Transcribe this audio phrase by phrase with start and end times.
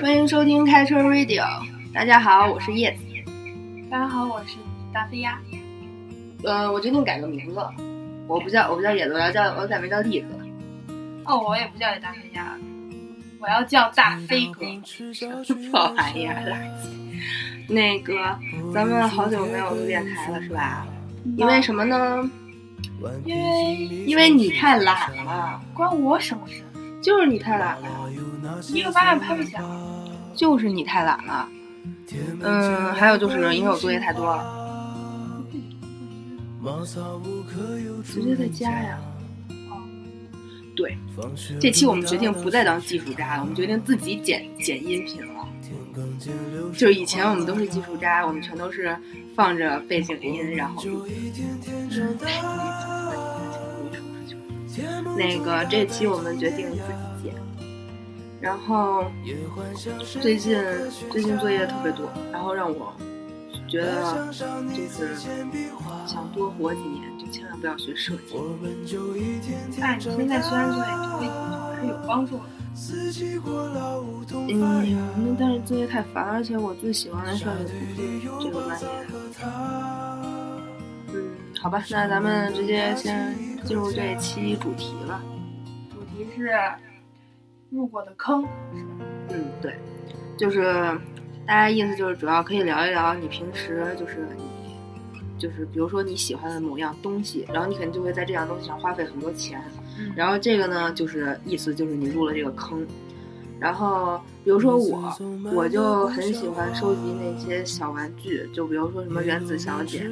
[0.00, 1.44] 欢迎收听开车 Radio，
[1.92, 3.04] 大家好，我是叶子。
[3.90, 4.56] 大家好，我是
[4.92, 5.38] 大飞鸭。
[6.44, 7.60] 呃，我决定改个名字，
[8.26, 10.28] 我不叫我不叫叶子，我要叫我改名叫栗子。
[11.24, 12.56] 哦，我也不叫大飞鸭，
[13.40, 14.60] 我要叫大飞哥。
[15.70, 16.88] 破玩意儿，垃圾。
[17.68, 18.38] 那个，
[18.74, 20.86] 咱们好久没有录电台了，是吧？
[21.36, 22.30] 因为什么呢？
[23.24, 23.74] 因为
[24.06, 26.62] 因为你太懒了，关我什么事？
[27.06, 27.88] 就是你太懒了，
[28.74, 29.62] 一个巴掌拍不响。
[30.34, 31.48] 就是你太懒了。
[32.42, 35.44] 嗯，还有就是因为我作业太多了，
[38.04, 38.98] 直接在家呀。
[40.74, 40.98] 对，
[41.60, 45.46] 这期我们决定不再当技术渣了，我们决定自己剪剪音频了。
[46.72, 48.98] 就是以前我们都是技术渣，我们全都是
[49.36, 51.06] 放着背景音，然后录。
[55.16, 56.82] 那个这期我们决定自己
[57.22, 57.34] 剪，
[58.40, 59.04] 然后
[60.20, 60.58] 最近
[61.10, 62.92] 最近作业特别多，然后让我
[63.68, 65.14] 觉得就是
[66.06, 68.36] 想多活几年，就千万不要学设计。
[69.80, 71.20] 哎，你现在虽然作业多，
[71.74, 72.42] 还是有帮助的。
[74.30, 78.86] 嗯，那但是作业太烦，而且我最喜欢的设计不是这个专业。
[81.56, 85.22] 嗯，好吧，那咱们直接先进入这一期主题了。
[85.90, 86.50] 主题是
[87.70, 89.04] 入过的坑，是吧？
[89.30, 89.76] 嗯，对，
[90.36, 90.62] 就是
[91.46, 94.42] 大家意思就是主要可以聊一聊你平时就是你
[95.38, 99.60] 就是比如说你喜欢的某样东西，然后你肯定就会在这样东西上花费很多钱。
[99.98, 102.86] 嗯然后这个呢，就是意思就是你入了这个坑。
[103.58, 105.16] 然后比如说我，
[105.54, 110.08] 我就很喜欢收集那些小玩具，就比如说什么原子小姐。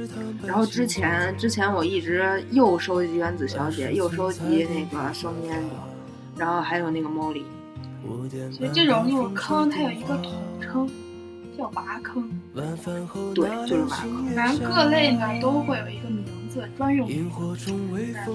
[0.47, 7.43] 然后之前之前我一直又收集原子小姐，又收集那个 Sony Angel，然后还有那个 Molly。
[8.51, 10.89] 所以这种入坑它有一个统称，
[11.57, 12.31] 叫娃坑。
[13.35, 14.27] 对，就是挖坑。
[14.35, 17.73] 反正各类呢都会有一个名字，专用名字。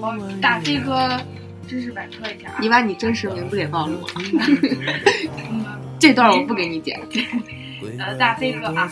[0.00, 1.20] 后大飞哥
[1.70, 4.06] 知识百科一下啊你，把你真实名字给暴露了，
[5.52, 5.64] 嗯
[6.00, 7.00] 这段我不给你剪。
[7.96, 8.90] 呃，大飞哥啊，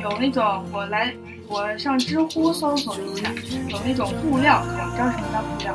[0.00, 1.12] 有那种我来
[1.48, 3.28] 我上知乎搜索一下，
[3.68, 5.26] 有那种布料坑，你知道什么
[5.58, 5.74] 叫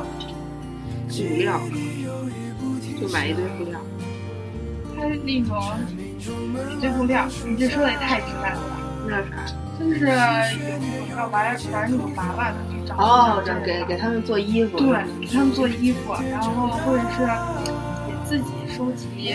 [1.10, 1.60] 布料，
[2.98, 3.78] 就买一堆布料。
[4.96, 5.54] 它是那种
[6.72, 8.80] 一堆布料，你这说的也太直白了吧？
[9.06, 9.36] 那啥？
[9.80, 10.06] 就是有
[11.08, 14.78] 有个玩玩那种娃娃的，就长得哦像，这种这给给他们做衣服。
[14.78, 14.86] 对，
[15.20, 17.26] 给他们做衣服，然后或者是
[18.06, 19.34] 给自己收集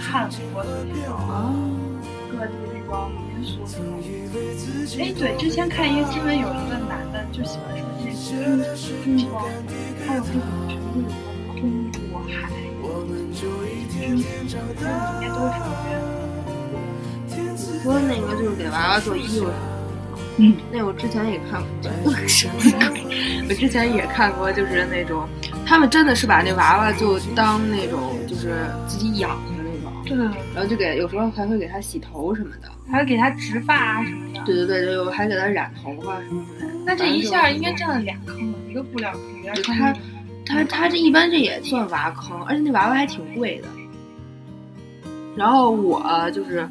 [0.00, 1.52] 汉服的那种哦，
[2.30, 4.02] 各地那种民俗什么的。
[5.02, 7.82] 哎，对，之前看一个新闻，有一个男的就喜欢说
[8.38, 9.42] 这个中国，
[10.06, 11.08] 还有那种全部的
[11.52, 11.60] 空
[12.10, 12.48] 国海，
[13.90, 14.86] 军服，这
[15.20, 15.68] 些都是你
[17.84, 19.46] 说那个就是给娃娃做衣服。
[20.38, 21.90] 嗯，那我之前也看过，
[23.48, 25.28] 我之前也看过，就是那种
[25.66, 30.16] 他们真的是把那娃娃就当那种就是自己养的那种，对，
[30.54, 32.68] 然后就给有时候还会给他洗头什么的。
[32.90, 34.42] 还会给他植发啊什么的。
[34.44, 36.66] 对对对，就还给他染头发什么的。
[36.86, 39.76] 那这一下应该占了俩坑了，一个布料坑，一个坑。
[39.76, 39.94] 他
[40.46, 43.68] 他他这一般这也算娃坑，而且那娃娃还挺贵的。
[45.36, 46.68] 然后我就是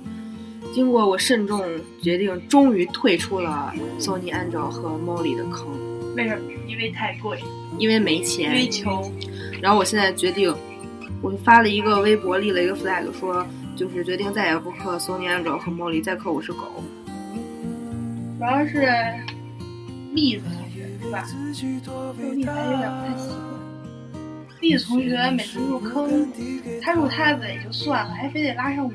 [0.74, 1.64] 经过我慎重
[2.02, 5.68] 决定，终于退出了 Sony Angel 和 Molly 的坑，
[6.16, 6.42] 为什么？
[6.68, 7.40] 因为太贵，
[7.78, 8.52] 因为没因钱。
[8.54, 9.14] 为穷。
[9.62, 10.52] 然后我现在决定，
[11.22, 13.46] 我发了一个微博，立了一个 flag，说
[13.76, 16.84] 就是决定再也不磕 Sony Angel 和 Molly，再磕我是狗。
[18.40, 18.92] 主要是
[20.14, 21.24] 栗子同学是吧？
[21.54, 23.38] 这个栗子还有点不太习惯。
[24.60, 26.28] 栗子同学每次入坑，
[26.82, 28.92] 他入他的也就算了，还非得拉上我。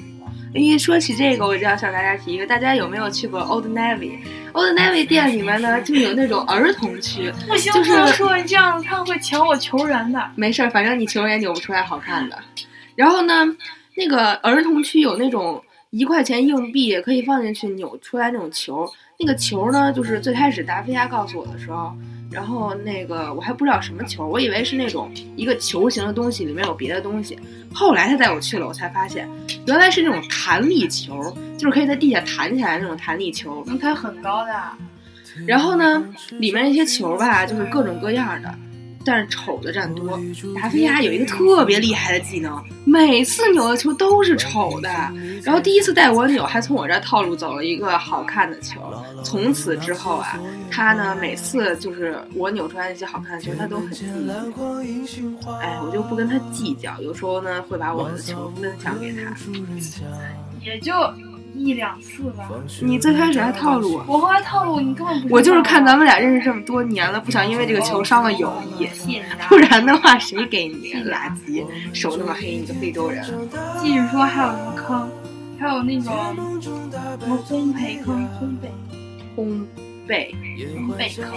[0.55, 10.31] 一说起这个，我就要向大家提一个，大家有没有去过 Old Navy？Old Navy 店里面呢，就有那种儿童区，不行，就是不能说你这样，他会抢我球员的。
[10.34, 12.39] 没事儿，反正你球也扭不出来好看的。
[12.94, 13.44] 然后呢，
[13.97, 21.92] 那个儿童区有那种一块钱硬币可以放进去扭出来那种球，那个球呢，就是最开始达菲亚告诉我的时候，
[22.30, 27.39] 然后那个我还不知道什么球，我以为是那种一个球形的东西，里面有别的东西。
[27.72, 29.28] 后来他带我去了，我才发现
[29.66, 33.65] 原来是那种弹力球，就是可以在地下弹起来那种弹力球。
[33.66, 34.53] 能开很高的，
[35.47, 38.54] 然后呢，里面那些球吧，就是各种各样的，
[39.09, 40.21] 但是丑的占多。
[40.55, 44.91] 达菲亚有一个特别厉害的技能，每次扭的球都是丑的。
[45.43, 48.78] 然后第一次带我扭，还从我这儿套路走了一个好看的球。
[49.25, 50.39] 从此之后啊，
[50.71, 54.45] 他呢每次就是我扭出来那些好看的球，他都很记得。
[55.63, 59.34] 哎，我就不跟他计较，有时候呢会把我的球分享给他，
[60.63, 60.93] 也就。
[61.59, 62.49] 一两次吧。
[62.81, 65.34] 你最开始还套路我，我后来套路你根本不。
[65.34, 68.89] 我就是看咱们俩认识这么多年了，不想因为这个球伤了友谊。
[69.49, 71.65] 不然的话，谁给你垃圾？
[71.93, 73.25] 手那么黑，你个非洲人。
[73.81, 75.10] 继续说，还有什么坑？
[75.60, 76.15] 还有那种
[76.60, 78.71] 什么烘焙坑、烘焙、
[79.37, 79.66] 烘
[80.07, 80.33] 焙、
[80.77, 81.37] 烘焙坑，然后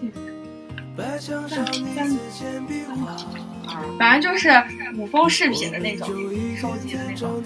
[0.00, 3.51] 就是三三三。
[3.98, 4.50] 反正就是
[4.96, 6.08] 古风饰品的那种
[6.56, 7.42] 收集的那种，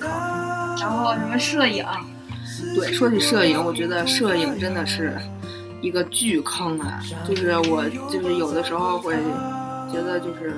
[0.79, 1.85] 然后什么摄影，
[2.75, 5.17] 对，说起摄影，我觉得摄影真的是
[5.81, 7.03] 一个巨坑啊！
[7.29, 9.15] 就是我就是有的时候会
[9.93, 10.55] 觉得就是，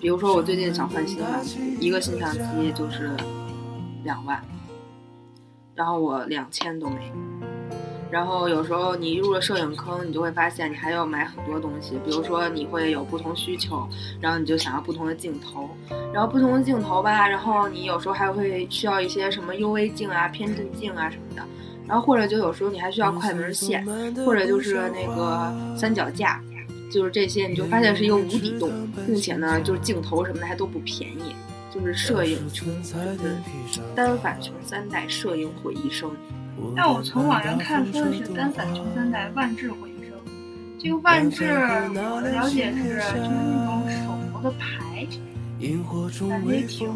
[0.00, 3.10] 比如说我最近想换新相机，一个新相机就是
[4.04, 4.42] 两万，
[5.74, 7.12] 然后我两千都没。
[8.10, 13.86] 然后有时候你入了摄影坑，你就会发现你还要买很多东西，比如说你会有不同需求，
[14.20, 15.68] 然后你就想要不同的镜头，
[16.12, 21.42] 然后不同的镜头吧，然后你有时候还会需要一些什么 UV 镜啊、偏振镜啊什么的，
[21.86, 23.84] 然后或者就有时候你还需要快门线，
[24.24, 26.40] 或者就是那个三脚架，
[26.90, 28.70] 就是这些，你就发现是一个无底洞，
[29.06, 31.34] 并且呢，就是镜头什么的还都不便宜，
[31.70, 36.10] 就是摄影穷，就是单反穷三代，摄影毁一生。
[36.76, 40.12] 但我从网上看说的是单反穷三代，万智毁一生。
[40.78, 45.06] 这个万智，我的了解是就是那种手磨的牌，
[46.28, 46.88] 感觉挺，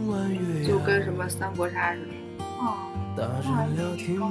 [0.67, 2.13] 就跟什么三国杀似的。
[2.59, 2.75] 哦，
[3.17, 3.67] 那还
[3.97, 4.31] 挺高。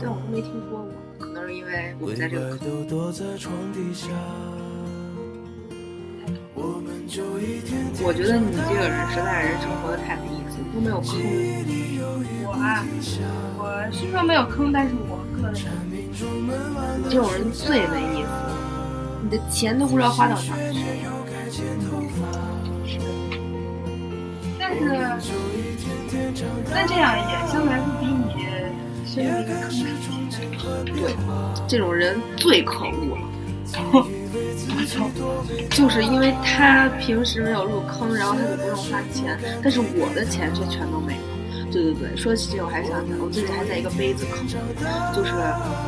[0.00, 0.88] 但我没听说过，
[1.18, 2.56] 可能是因为我在这个。
[6.56, 11.10] 我觉得你这个人实在是生活的太没意思，都没有坑。
[12.46, 12.84] 我啊，
[13.58, 13.62] 我
[13.92, 15.60] 虽说没有坑，但是我个人，
[15.90, 18.28] 你这种人最没意思，
[19.22, 20.56] 你的钱都不知道花到哪去了。
[24.58, 24.80] 但是，
[26.72, 28.22] 但这样也相对来说比你
[29.04, 29.70] 深入一个坑
[30.84, 31.14] 对，
[31.68, 33.22] 这种人最可恶了。
[35.70, 41.20] 就是因为他平时没有入坑，然后他就不用花钱，但是我的钱却全都没了。
[41.72, 45.32] 对对对，说起这我还想起来，我最近还在一个杯子坑，就是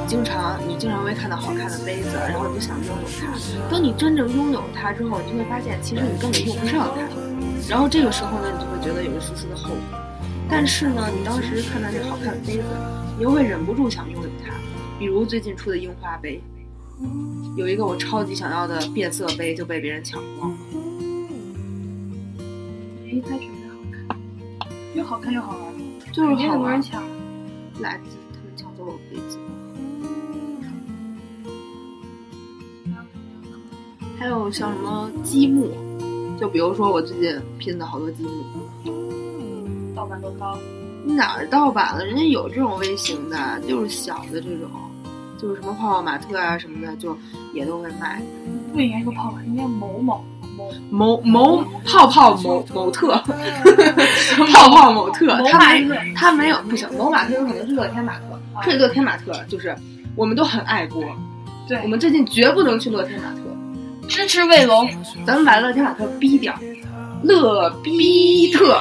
[0.09, 3.71] 经常你经常会看到好看的杯子，然后你就想拥有它。
[3.71, 7.07] 等你真正拥有它之后，你就会发现其实你根本用不上它。
[7.69, 9.77] 然后这个时候呢，你就会觉得有一丝丝的后悔。
[10.49, 12.65] 但是呢，你当时看到这好看的杯子，
[13.17, 14.53] 你又会忍不住想拥有它。
[14.99, 16.43] 比如最近出的樱花杯。
[17.57, 20.59] 有一个我超级想要的变色杯就被别人抢光了。
[23.07, 24.19] 哎，它确实好看，
[24.95, 25.75] 又好看又好玩，
[26.13, 26.83] 就是很多人。
[26.83, 27.03] 抢，
[27.81, 29.39] 垃圾，他们抢走我杯子。
[34.19, 35.71] 还有像什么积木，
[36.39, 40.59] 就比如说我最近拼的好多积木，盗版都高。
[41.07, 42.05] 哪儿盗版了？
[42.05, 44.69] 人家有这种微型的，就是小的这种。
[45.41, 47.17] 就是什么泡泡玛特啊什么的，就
[47.53, 48.21] 也都会卖。
[48.73, 50.25] 不应该说泡泡，应该某某
[50.57, 53.17] 某某某泡泡某某特，
[54.53, 55.37] 泡泡某特。
[55.51, 56.89] 他没，他没有不行。
[56.97, 59.75] 某马特有可能是乐天玛特，是乐天玛特，就是
[60.15, 61.03] 我们都很爱国。
[61.69, 63.41] 对，我们最近绝不能去乐天玛特，
[64.09, 64.89] 支持卫龙。
[65.27, 66.55] 咱们把乐天玛特逼掉，
[67.23, 68.81] 乐逼特。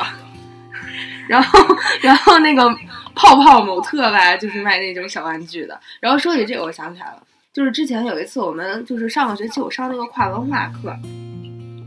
[1.28, 1.60] 然后，
[2.02, 2.76] 然后那个。
[3.16, 5.80] 泡泡某特吧， 就是卖那种小玩具的。
[6.00, 10.96] 然后说起这个，我想起来了，就是之前有一次我们就是上个学期我上那个跨文化课，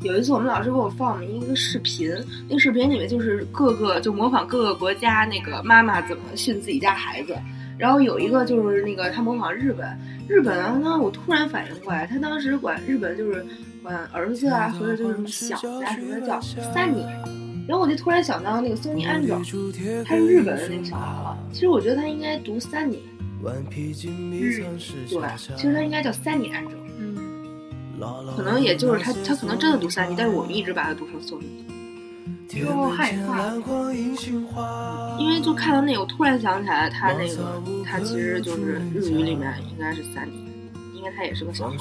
[0.02, 2.10] 有一次我们老师给我放了一个视频，
[2.48, 7.36] 那视频里面就是各个就模仿各个国家那个妈妈怎么训自己家孩子。
[7.76, 9.86] 然后有一个就是那个他模仿日本，
[10.28, 13.44] 日本呢，我突然反应过来，他当时管日本就是
[13.84, 17.08] 管儿子啊或者就是什么小的什么的叫三年。
[17.68, 19.36] 然后我就突然想到那个松尼安卓，
[20.02, 21.36] 他是日本的那个小孩了。
[21.52, 22.98] 其实我觉得他应该读三年，
[24.40, 24.62] 日
[25.10, 25.20] 对，
[25.54, 26.72] 其实他应该叫三年安卓。
[26.98, 27.14] 嗯，
[28.34, 31.62] 可能也就是他，他可能真的读三年，但是我们一直把他读成松尼。
[32.48, 33.52] 就害怕，
[35.18, 40.42] 因为就看到那个，我突然想起来，他那个他其实就是日语里面应该是三年，
[40.94, 41.76] 因为他也是个小孩。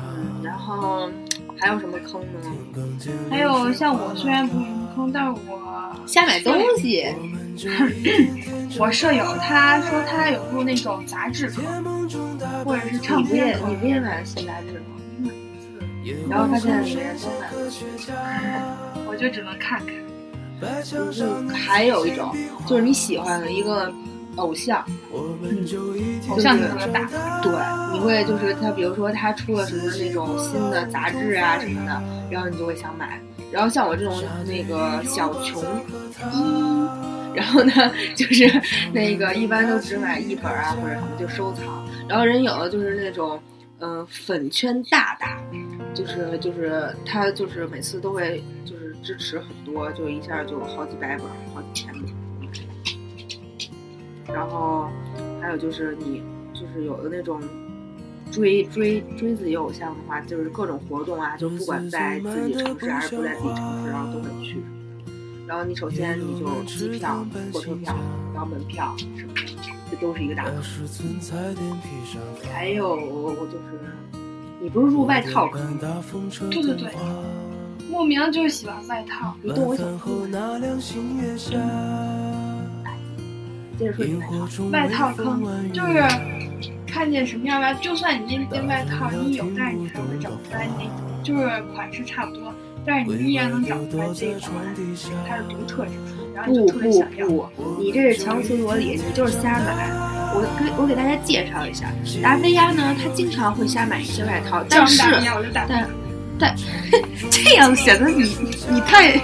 [0.00, 1.10] 嗯，然后。
[1.58, 2.40] 还有什么坑呢？
[3.30, 7.06] 还有像我虽然不是什么坑，但是我瞎买东西。
[8.78, 11.64] 我舍友他说他有入那种杂志坑，
[12.64, 15.30] 或者是唱片课你不也买了新杂志吗？
[16.28, 17.58] 然后发现里面都买了。
[19.08, 19.94] 我就只能看看。
[20.60, 22.34] 嗯，还有一种
[22.66, 23.90] 就是你喜欢的一个
[24.36, 27.08] 偶像，偶像就特别大，
[27.42, 27.52] 对，
[27.92, 33.20] 你会就是他，比如说他出了什么那种新的杂志啊什么的，然后你就会想买。
[33.52, 34.12] 然后像我这种
[34.44, 35.62] 那个小穷
[36.32, 36.86] 一，
[37.34, 37.72] 然后呢
[38.16, 38.60] 就是
[38.92, 41.86] 那个一般都只买一本啊或者什么就收藏。
[42.08, 43.40] 然后人有的就是那种
[43.78, 45.38] 嗯、呃粉圈大大，
[45.94, 52.15] 就是就是他就是每次都会就是支持很多，就一下就好几百本，好几千本儿。
[54.32, 54.88] 然后
[55.40, 57.40] 还有就是你就是有的那种
[58.30, 64.56] 追追追自己偶像的话，就是各种活动啊，就不管在自己城市还是不在自己城市，然后都会去。
[65.46, 67.94] 然后你首先你就机票、火车票，
[68.34, 69.42] 然后门票什么的，
[69.92, 70.54] 这都是一个大坑。
[72.52, 72.96] 还有
[73.46, 73.78] 就是，
[74.60, 75.78] 你不是入外套坑吗？
[76.50, 76.92] 对对对，
[77.88, 79.36] 莫名就是喜欢外套。
[79.40, 80.40] 你懂我想说的
[81.56, 82.15] 吗？
[83.78, 84.70] 接着说你外套。
[84.70, 86.02] 外套坑就是
[86.86, 92.52] 看见什么样的，就算你那件外套你有，但是你还会找不出来那，就是款式差不多，
[92.84, 94.52] 但是你依然能找出来这一款
[95.28, 97.26] 它的独特之处，然后就特别不想要。
[97.26, 99.90] 不，你这是强词夺理，你就是瞎买。
[100.34, 101.86] 我给我给大家介绍一下，
[102.22, 105.02] 达菲亚呢，他经常会瞎买一些外套，但是
[105.52, 105.88] 但
[106.38, 106.54] 但
[107.30, 108.24] 这样显得你
[108.70, 109.18] 你太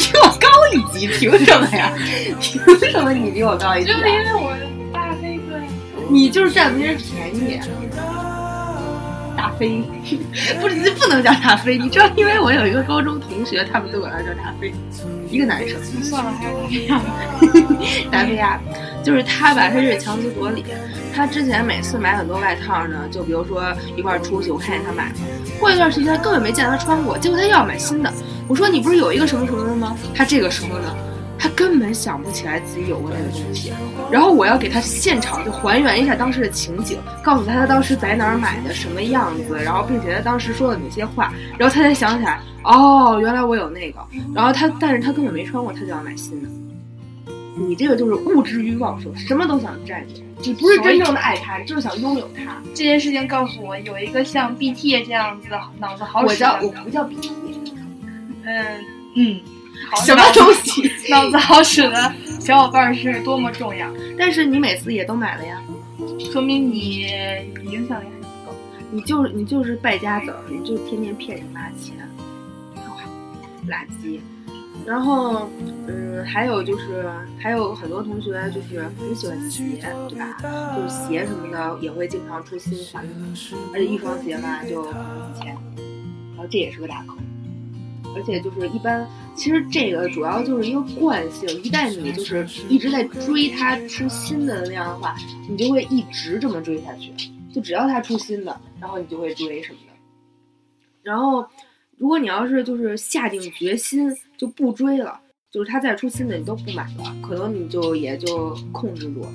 [0.00, 1.92] 比我高一级，凭什么呀？
[2.40, 4.08] 凭什么你比我高一级就是啊？
[4.08, 4.56] 因为我
[4.92, 5.64] 大飞哥呀，
[6.08, 7.60] 你就是占别人便宜。
[9.36, 9.82] 大飞，
[10.60, 12.08] 不是不能叫大飞，你知道？
[12.16, 14.72] 因为我有一个高中同学，他们都管他叫大飞，
[15.30, 15.78] 一个男生。
[16.02, 17.06] 算了，还是这样吧。
[18.10, 18.60] 达菲亚，
[19.04, 20.64] 就是他吧，他是强词夺理。
[21.14, 23.62] 他之前每次买很多外套呢，就比如说
[23.96, 25.12] 一块儿出去，我看见他买，
[25.58, 28.12] 过一段时间根本没见他穿过，结果他又要买新的。
[28.48, 29.96] 我说你不是有一个什么什么的吗？
[30.14, 30.96] 他这个时候呢，
[31.38, 33.72] 他根本想不起来自己有过那个东西。
[34.10, 44.00] 然后我要给他现场就还原一下当时的情景，告诉他他当时在哪儿买的，什么样子，然后并且他当时说了哪些话，然后他才想起来，哦，原来我有那个。
[44.34, 46.48] 然后他，但是他根本没穿过，他就要买新的。
[47.56, 52.62] 你这个就是物质欲望说，什么都想占有，你不是真正的爱他，你就是想拥有他。
[52.74, 57.30] 这件事情告诉我，有一个像 BT 这样子的脑子好使我，叫我不叫 BT，
[58.44, 58.84] 嗯
[59.16, 59.40] 嗯，
[60.04, 60.90] 什么东西？
[61.10, 65.60] 脑子好使的小伙伴是多么重要，但是你每次也都买了呀，
[66.32, 67.06] 说明你
[67.64, 68.56] 影响力还不够。
[68.92, 71.96] 你就是你就是败家子儿，你就天天骗人妈钱，
[72.76, 73.02] 哇，
[73.68, 74.20] 垃圾。
[74.86, 75.48] 然后，
[75.86, 77.08] 嗯，还有就是，
[77.38, 79.62] 还有很多同学就是很喜欢鞋，
[80.08, 80.74] 对吧？
[80.76, 83.06] 就是鞋什么的也会经常出新款，
[83.72, 85.54] 而且一双鞋嘛就可能几千，
[86.34, 87.16] 然后这也是个大坑。
[88.16, 89.06] 而且就是一般，
[89.36, 95.14] 其实这个主要就是一个惯性，一旦你就是一直在追它出新的那样的话，
[95.48, 97.12] 你就会一直这么追下去。
[97.52, 99.92] 就只要它出新的，然后你就会追什么的。
[101.02, 101.46] 然后，
[102.00, 105.20] 如果你要是就是下定决心就不追了，
[105.52, 109.28] 就是他再出新的你都不买了，可能你就也就控制住了。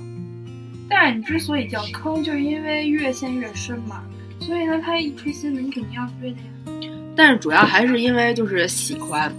[0.90, 4.04] 但是你之所以叫坑，就是因为越陷越深嘛。
[4.40, 6.46] 所以呢，他一出新的，你肯定要追的呀。
[7.16, 9.32] 但是主要还是因为就是喜欢，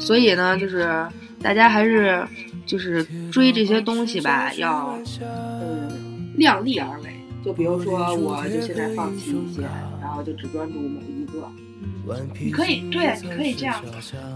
[0.00, 1.06] 所以呢，就是
[1.40, 2.26] 大家还是
[2.66, 7.10] 就是追这些东西吧，要嗯量力而为。
[7.44, 9.62] 就比如说，我就现在放弃一些，
[10.00, 11.48] 然后就只专注某一个。
[12.40, 13.82] 你可以对，你可以这样，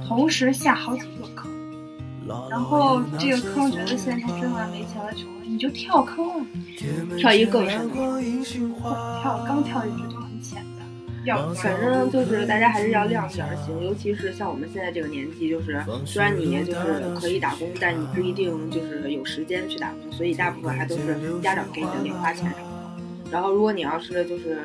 [0.07, 1.51] 同时下好几个坑，
[2.51, 6.47] 然后这个坑觉得现在真的没钱了，穷了，你就跳坑啊，
[7.19, 7.95] 跳一个更深的。
[9.21, 10.83] 跳刚跳进去就很浅的，
[11.25, 22.66] 要反正就是大家还是要量力而行，尤其是像我们现在这个年纪，就是虽然你就是可以打工，但你不一定就是有时间去打工，所以大部分还都是家长给你的零花钱什么的。
[23.37, 24.57] 然后如果你要是就是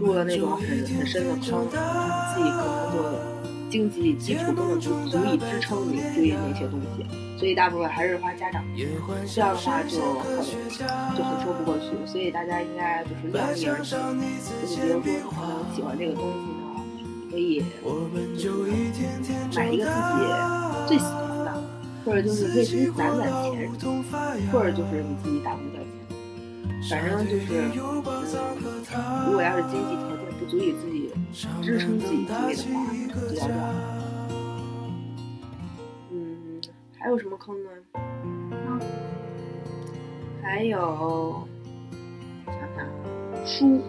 [0.00, 2.98] 入了那种很很深的坑，自己可能就
[3.70, 7.06] 经济基础根本不足以支撑你追那些东西，
[7.38, 8.64] 所以大部分还是花家长，
[9.24, 10.36] 这样的话就很
[11.16, 14.20] 就很说不过去，所以大家应该就是量力而行，
[14.62, 16.74] 就是比如说你可能喜欢这个东西呢，
[17.30, 17.62] 可以
[19.54, 20.26] 买一个自己
[20.88, 21.62] 最喜欢的，
[22.04, 23.70] 或者就是可以攒攒钱，
[24.50, 25.87] 或者就是你自己打工赚钱。
[26.88, 27.70] 反正就是，嗯，
[29.26, 31.10] 如果要是经济条件不足以自己
[31.62, 32.54] 支撑自己追的话，
[33.28, 33.58] 就要这样。
[36.10, 36.60] 嗯，
[36.98, 37.70] 还有什么坑呢？
[40.42, 41.46] 还有
[42.46, 42.86] 想想
[43.46, 43.82] 书，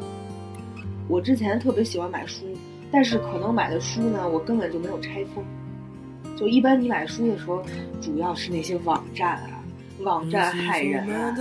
[1.07, 2.45] 我之前特别喜欢买书，
[2.91, 5.45] 但是可能买的书呢，我根本就没有拆封。
[6.35, 7.63] 就一般你买书的时候，
[8.01, 9.58] 主要是那些网站啊，
[10.03, 11.35] 网站害人啊，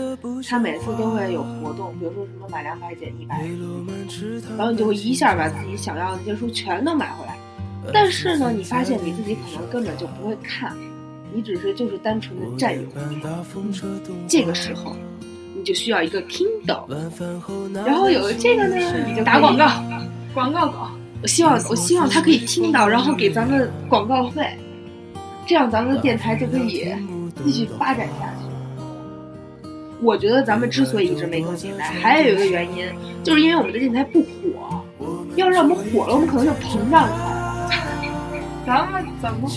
[0.49, 3.47] 他每次都会有活动，比如说什么买两百减一百，
[4.57, 7.37] 然后你就会一下把自己想要的那些书全都买回来。
[7.93, 10.77] 但是呢，你发现你自己可能根本就不会看，
[11.33, 12.83] 你只是就是单纯的占有。
[14.27, 14.95] 这个时候，
[15.57, 16.85] 你就需要一个 Kindle，
[17.87, 19.83] 然后有了这个呢，你就打广告，
[20.35, 20.91] 广告稿。
[21.21, 24.57] 我希望我希望他可以听到，然后给咱们广告费，
[25.47, 26.87] 这样咱们的电台就可以
[27.45, 28.38] 继续发展下去。
[30.01, 32.87] 我觉得咱们之所以一直没更新台，还有一个原因，
[33.23, 34.29] 就是因为我们的电台不火。
[35.37, 37.29] 要让我们火了，我们可能就膨胀起来。
[38.67, 39.55] 咱们怎么火？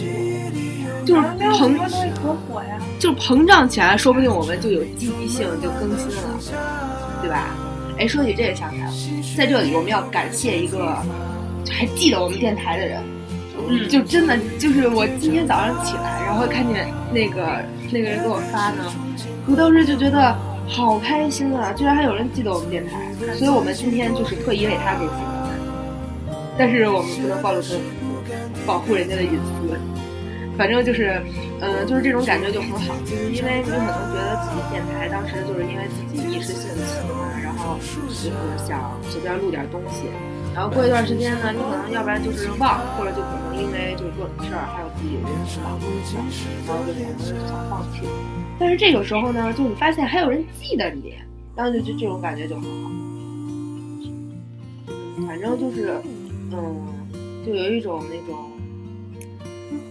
[1.03, 2.79] 就是膨东西可火呀！
[2.99, 6.39] 就膨胀起来，说不定我们就有积极性，就更新了，
[7.21, 7.55] 对吧？
[7.97, 8.93] 哎，说起这个想起来了，
[9.35, 10.95] 在这里我们要感谢一个
[11.69, 13.01] 还记得我们电台的人，
[13.67, 18.85] 嗯，就真的就是我今天早上起来，然后看见那个那个人给我发呢，
[19.47, 20.35] 我当时就觉得
[20.67, 21.73] 好开心啊！
[21.73, 25.49] 居然还有人记得我们电台，所以我们今天就是特意为他更新的，
[26.57, 27.97] 但是我们不能暴露他的名字。
[28.65, 29.73] 保护人家的隐私，
[30.55, 31.19] 反正就是，
[31.59, 38.29] 嗯，就是这种感觉就很好，就是因为你可能觉得自己电台当时就是因为自己一时兴起嘛，然后就是
[38.63, 40.05] 想随便录点东西，
[40.53, 47.35] 然后过一段时间呢，你可能要不然就是忘，或者就可能因为就是各种事儿，还有自己人生忙事然后就可能想
[47.67, 48.05] 放弃。
[48.61, 51.15] 但是这个时候呢，就你发现还有人记得你，
[51.55, 52.91] 然后就就这种感觉就很好。
[55.25, 55.99] 反正就是，
[56.51, 56.77] 嗯，
[57.43, 58.51] 就有一种那种。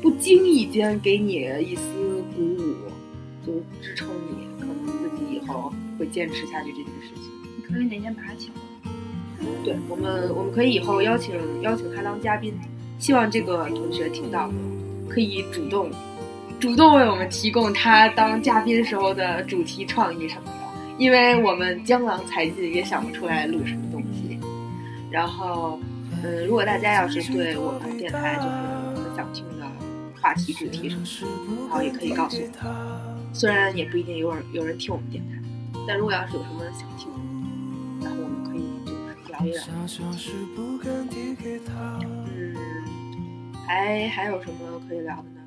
[0.00, 2.74] 不经意间给你一丝鼓舞，
[3.44, 7.24] 就支撑你，可能自己以后会坚持下去这件事情。
[7.56, 8.60] 你可以哪天把他请来？
[9.64, 12.54] 对我们，我们可以以后邀请邀请他当嘉宾。
[13.00, 14.48] 希望这个同学听到，
[15.08, 15.90] 可以主动
[16.60, 20.52] 主动为我们提供他当嘉宾时候的主题创意什么的，
[20.98, 24.38] 因为我们江郎才尽，也想不出来录什么东西。
[25.10, 25.80] 然后，
[26.22, 28.52] 嗯，如果大家要是对我们电台就是有
[28.94, 29.66] 什么想听的。
[30.20, 31.26] 话题主题什么的，
[31.70, 32.46] 然后也可以告诉我。
[33.32, 35.40] 虽然也不一定有人有人听我们电台，
[35.88, 38.98] 但如果要是有什么想听的，然后我们可以就是
[39.32, 39.62] 聊一聊。
[42.36, 42.54] 嗯，
[43.66, 45.39] 还还有什么可以聊的呢？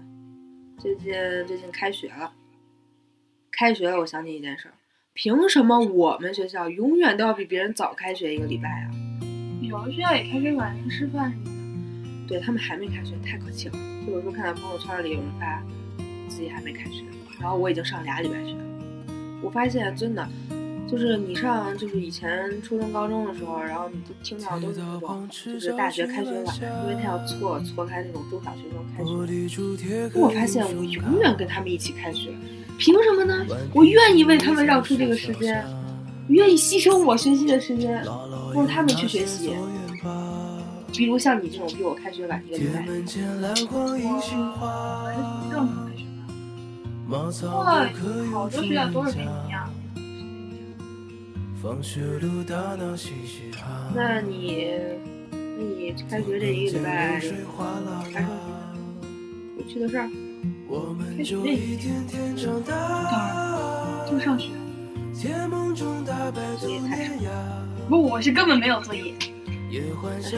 [0.83, 1.13] 最近
[1.47, 2.29] 最近开学了，
[3.53, 4.73] 开学了，我想起一件事儿：
[5.13, 8.91] 凭什么我们学校永远都要比别人早开学一个礼拜啊？
[9.61, 12.27] 有的学校也开学晚，吃饭什么的。
[12.27, 13.79] 对他们还没开学，太可气了。
[14.05, 15.63] 就有时候看到朋友圈里有人发
[16.27, 17.05] 自己还没开学，
[17.39, 18.65] 然后我已经上俩礼拜学了。
[19.41, 20.27] 我发现真的，
[20.93, 29.09] 就是你上就是以前初中高中的时候，然后你就听到都是那种就是大学开学晚，因为他要错错开那种中小学生开学。
[30.13, 32.29] 我发现我永远跟他们一起开学，
[32.77, 33.43] 凭什么呢？
[33.73, 35.65] 我愿意为他们让出这个时间，
[36.27, 38.05] 愿意牺牲我学习的时间，
[38.53, 39.49] 让他们去学习。
[40.95, 45.09] 比如像你这种比我开学晚一个礼拜，正常开学吧？
[47.09, 47.89] 哇，
[48.31, 49.62] 好多学校都是跟你一样。
[53.95, 54.67] 那你，
[55.31, 57.29] 那你开学这一个礼拜发生
[58.11, 58.27] 什么
[59.57, 60.09] 有趣的事儿？
[61.15, 62.03] 开学这一天，
[62.67, 64.49] 当然就上学，
[66.59, 67.21] 作业太少。
[67.87, 69.13] 不，我是根本没有作业。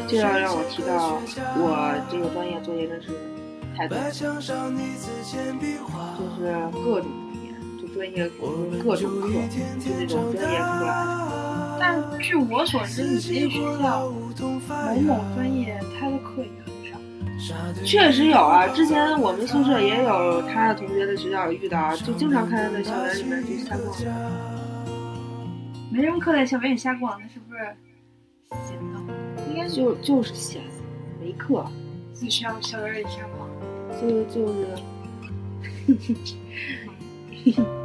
[0.08, 1.20] 就要让我提到
[1.58, 3.10] 我这个专业作业真是
[3.76, 3.98] 太多，
[6.20, 6.44] 就是
[6.84, 7.10] 各种
[7.96, 8.30] 专业，
[8.84, 9.30] 各种课，
[9.80, 10.86] 就那种专业课。
[11.80, 14.20] 但据我所知，你这学校某
[15.00, 17.00] 某专业他的课也很少。
[17.86, 23.96] 确实有啊，之前我们宿舍也有他的同学在学校遇到，就经常看他在校园里面就瞎逛。
[25.90, 27.62] 没什么课在校园里瞎逛，那是不是
[28.68, 29.00] 闲的？
[29.50, 30.62] 应该就就是闲，
[31.22, 31.66] 没课，
[32.12, 33.50] 自学校园里瞎逛，
[34.02, 34.68] 就就是，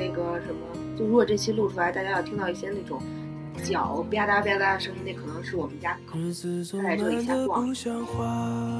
[0.00, 0.60] 那个什么，
[0.98, 2.98] 就如果这期录出来，大家要听到一些那种
[3.62, 7.66] 脚吧嗒吧嗒的声音，那可能是我们家狗，它在这里瞎逛。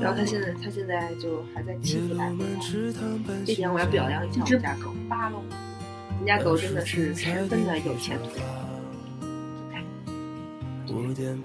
[0.01, 2.33] 然后它现在它现在就还在欺负大家，
[3.45, 4.91] 这点我要表扬一下我们家狗。
[5.11, 5.45] 巴龙，
[6.09, 8.31] 我们家狗真的是十分的有前途。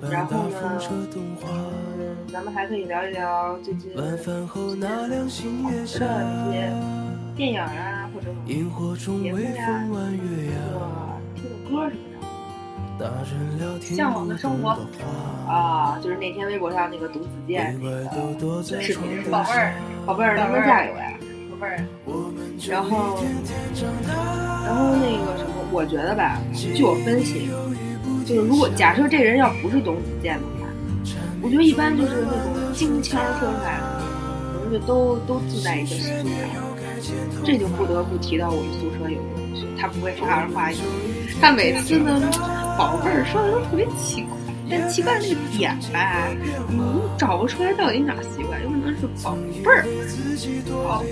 [0.09, 0.59] 然后呢，
[1.99, 4.23] 嗯，咱们还可以聊一聊最近的那些
[7.35, 10.07] 电影啊，或者节目呀，或者
[11.35, 11.99] 听个歌什么
[13.59, 13.81] 的。
[13.81, 14.69] 向往的生活
[15.47, 19.75] 啊，就是那天微博上那个董子健那个视频宝贝儿，
[20.05, 21.13] 宝贝儿能不能加油呀？
[21.51, 21.83] 宝贝儿。
[22.69, 23.21] 然后，
[24.65, 27.49] 然后那个什么，我觉得吧，据我分析，
[28.25, 30.69] 就是如果假设这人要不是董子健的话，
[31.43, 34.03] 我觉得一般就是那种京腔说出来的，
[34.53, 36.64] 可能就都都自带一个喜剧感。
[37.43, 40.79] 这就不得不提到我们宿舍有个同学，他不会说儿化音，
[41.41, 42.21] 他每次呢，
[42.77, 44.37] 宝贝儿说的都特别奇怪。
[44.67, 46.27] 但奇怪那个点吧，
[46.67, 46.81] 你
[47.19, 49.85] 找不出来到底哪奇怪，有可能是宝贝儿，
[50.81, 51.03] 宝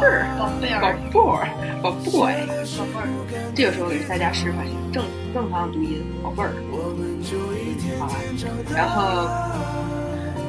[0.00, 1.44] 贝儿，宝贝儿，宝贝儿
[1.82, 3.08] 宝贝儿。
[3.54, 5.04] 这个时候给大家示范正
[5.34, 6.54] 正常读音，宝贝儿，
[8.00, 8.16] 好吧。
[8.74, 9.28] 然后，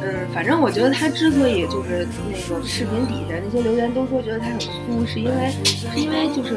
[0.06, 6.54] 嗯，反正我觉得他之所以就是那个视频底下那些留言都说觉得他很酥，是因为是因为就是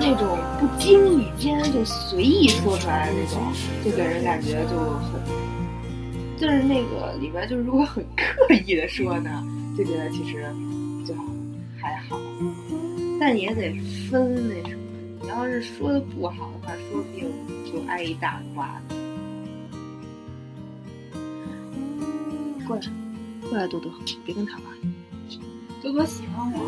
[0.00, 3.40] 那种不经意间就随意说出来的那种，
[3.84, 5.20] 就给人感觉就很，
[6.36, 9.46] 就是那个里边就是如果很刻意的说呢，
[9.78, 10.44] 就觉得其实
[11.06, 11.14] 就
[11.80, 12.18] 还好，
[13.20, 13.70] 但也得
[14.10, 14.82] 分那什么，
[15.22, 17.30] 你要是说的不好的话，说不定
[17.64, 18.82] 就挨一大瓜。
[22.66, 22.82] 过来，
[23.48, 23.92] 过来，多多，
[24.24, 24.64] 别跟他玩。
[25.82, 26.58] 多多喜欢我。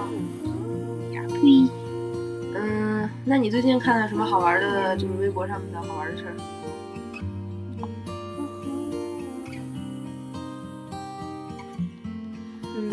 [1.14, 1.68] 呀呸！
[2.58, 4.96] 嗯，那你最近看了什么好玩的？
[4.96, 6.36] 就是微博上面的好玩的事儿？
[12.62, 12.90] 嗯，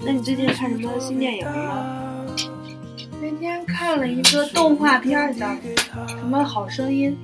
[0.04, 2.26] 那你最近看什么新电影吗？
[3.20, 5.46] 那天看了一个动画片，叫
[6.08, 7.16] 什么《好声音》。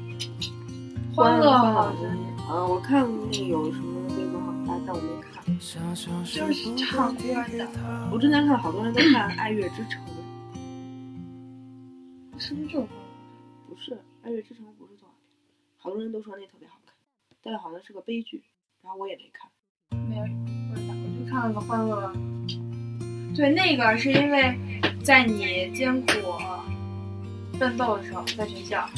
[1.18, 2.28] 欢乐好声音。
[2.48, 5.42] 啊，我看那有什么微博上发，但我没看。
[6.24, 7.22] 就是唱歌
[7.57, 7.68] 的。
[8.12, 10.00] 我之前看好多人都看《爱乐之城》。
[12.38, 12.87] 是不是这种？
[13.68, 13.90] 不是，
[14.22, 15.26] 《爱乐之城》不是动画片。
[15.76, 16.94] 好多人都说那特别好看，
[17.42, 18.40] 但是好像是个悲剧。
[18.85, 19.50] 然后我也没看。
[20.09, 22.12] 没有，我我就看了个欢乐。
[23.35, 24.57] 对，那个是因为
[25.02, 26.12] 在你艰苦
[27.59, 28.88] 奋斗的时候，在学校。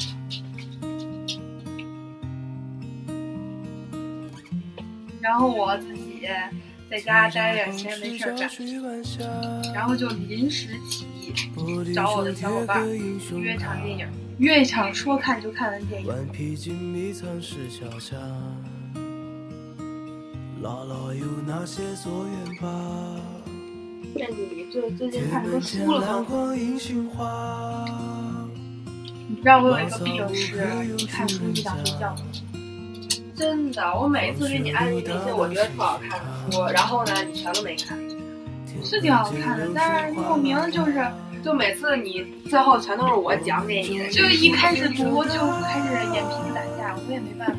[5.31, 6.27] 然后我自己
[6.89, 11.31] 在家待着，闲着没事干，然后就临时起意
[11.93, 12.85] 找我的小伙伴
[13.39, 14.05] 约场电影，
[14.39, 16.13] 约一场说看就看的电影。
[24.13, 26.27] 那你最最近看什么书了吗？
[29.29, 30.67] 你知道我有一个病是，
[30.97, 32.13] 一看书就想睡觉。
[33.41, 37.97] 真的，我每一次给你安利那些我觉得特好看的书，然后呢，你全都没看，
[38.83, 41.03] 是挺好看的，但是莫名就是，
[41.43, 45.31] 就每次你最后全都是我讲给你的，就一开始读就
[45.63, 47.55] 开始眼皮打架，我也没办法。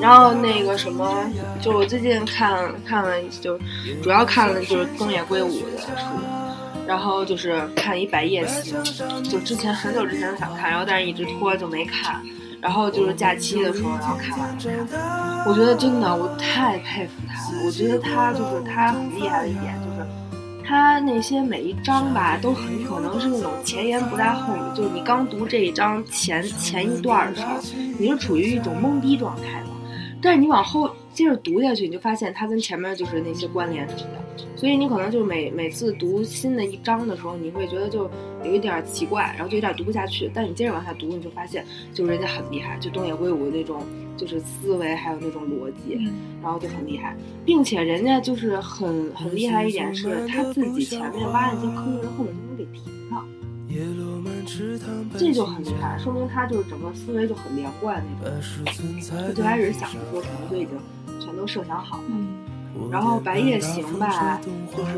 [0.00, 1.30] 然后那个什么，
[1.60, 3.58] 就我最近看看了，就
[4.02, 5.94] 主要看了就是东野圭吾的书，
[6.86, 8.82] 然后就是看《一百叶行》，
[9.30, 12.22] 就之前很久之前想看，然后但是一直拖就没看。
[12.60, 15.44] 然后就是假期的时候，然后看完了他。
[15.48, 17.64] 我觉得真的，我太佩服他了。
[17.64, 20.06] 我觉得他就是他很厉害的一点，就是
[20.66, 24.76] 他那些每一章吧，都很可能是那种前言不搭后语。
[24.76, 27.60] 就是你刚读这一章前前一段的时候，
[27.98, 29.66] 你是处于一种懵逼状态的，
[30.20, 34.44] 但是你往后接着读下去，你就发现它跟前面就是那些关联什么的。
[34.54, 38.10] 所以你可能就是每每次读新的一章的时候，你会觉得就
[38.44, 40.30] 有一点奇怪，然后就有点读不下去。
[40.34, 43.82] 但你接着往下读，你就发现就是人家很厉害，就东野圭吾那种
[44.14, 45.98] 就是思维还有那种逻辑，
[46.42, 53.26] 然后就很厉害，并且人家就是很很厉害一点是他自己前面挖那些坑，人后面就能给填上，
[55.18, 58.40] 这就很厉害，说明他就是整个思维就很连贯那种。
[59.00, 60.78] 就最开始想的时候可能就已经
[61.20, 62.02] 全都设想好了。
[62.90, 64.40] 然后《白夜行》吧，
[64.76, 64.92] 就是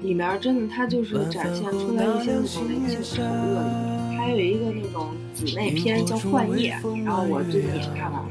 [0.00, 4.18] 里面真的，他就是展现出来一些那种人性丑恶的一面。
[4.18, 8.28] 还有一个那种姊妹篇叫《幻夜》，然后我最近也看完了。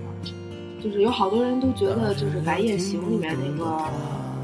[0.82, 3.84] 就是有好多人都觉得，就是《白夜行》里面那个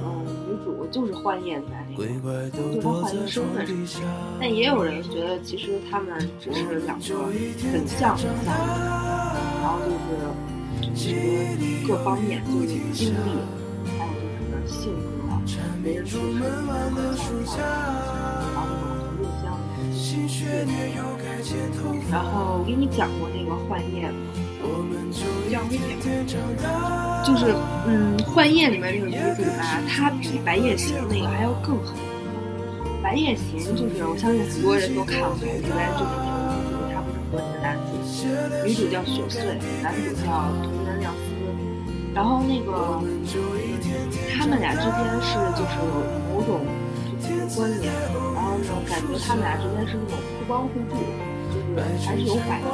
[0.04, 4.10] 嗯女主就是幻夜里面那个，就她换一个身份什么的。
[4.40, 7.04] 但也有人觉得，其实他们只是两个
[7.72, 8.46] 很像很像的人，
[9.62, 11.06] 然后就是
[11.88, 13.16] 各方面就是经历。
[13.98, 15.08] 还有就是性格、
[15.84, 17.56] 为人处事、很像，
[18.54, 18.68] 然后
[19.18, 19.50] 那种
[21.78, 22.04] 同乡。
[22.12, 24.12] 然后我给你讲过那个幻夜
[25.10, 25.16] 吗？
[25.50, 25.82] 讲一点。
[27.24, 27.54] 就是
[27.88, 31.94] 嗯，《幻夜》里面那个女主吧，她比《白夜行》那个还要更狠。
[33.04, 38.00] 《白夜行》就是我相信很多人都看过，里面就是那个女主，她不是和你的男主，
[38.64, 39.44] 女主叫雪穗，
[39.84, 41.20] 男主叫藤原亮司。
[42.16, 43.04] 然后那个
[44.32, 45.92] 他们俩之间是就是有
[46.32, 46.64] 某种
[47.20, 47.92] 就是关联，
[48.34, 50.96] 然后呢，感觉他们俩之间是那种互帮互助，
[51.52, 52.72] 就是还是有感情。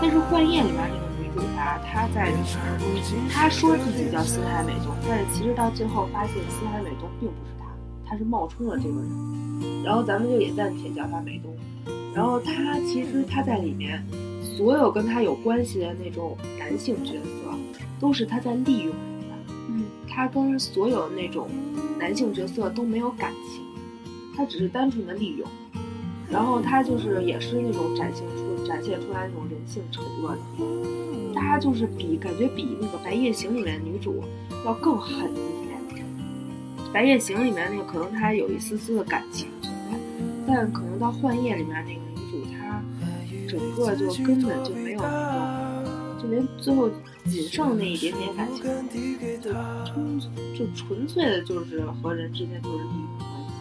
[0.00, 7.66] 但是《幻夜》里面那个女主吧，她在里面，她说自己叫新海美冬，但是其实到最后发现新海美冬并不是她，
[8.08, 9.82] 她是冒充了这个人。
[9.84, 11.54] 然后咱们就也暂且叫她美冬。
[12.14, 14.04] 然后她其实她在里面，
[14.42, 17.56] 所有跟她有关系的那种男性角色，
[18.00, 19.26] 都是她在利用人家。
[19.68, 21.48] 嗯，她跟所有那种
[21.98, 23.62] 男性角色都没有感情，
[24.36, 25.46] 她只是单纯的利用。
[26.30, 34.22] 然后她就是也是那种展现出展现出来那种人性丑恶的，她就是比感觉比那个《白夜行》里面女主
[34.64, 35.60] 要更狠一些。
[36.92, 39.96] 《白夜行》里面那个可能她还有一丝丝的感情存在，
[40.44, 42.82] 但可能到《幻夜》里面那个女主她
[43.48, 45.84] 整个就根本就没有那
[46.18, 46.90] 种，就连最后
[47.26, 48.64] 仅剩那一点点感情，
[49.40, 49.52] 就
[49.84, 50.20] 纯
[50.58, 53.52] 就纯粹的就是和人之间就是利益关系。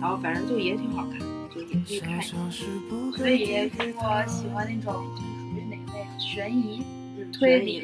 [0.00, 1.33] 然后反正就也挺好看的，就
[1.68, 2.36] 也可以看一下。
[3.16, 6.18] 所以如果喜欢那种就是属于哪类啊？
[6.18, 6.82] 悬疑、
[7.18, 7.80] 嗯推理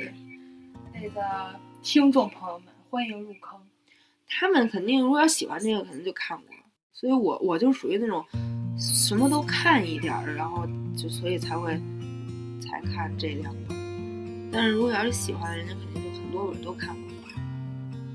[0.94, 3.58] 类的听众朋友们，欢迎入坑。
[4.28, 6.46] 他们肯定如果要喜欢这个，肯定就看过。
[6.92, 8.24] 所以我我就属于那种
[8.78, 10.66] 什么都看一点儿，然后
[10.96, 11.80] 就所以才会
[12.60, 13.74] 才看这两个。
[14.52, 17.02] 但是如果要是喜欢的人家，肯定就很多本都看过。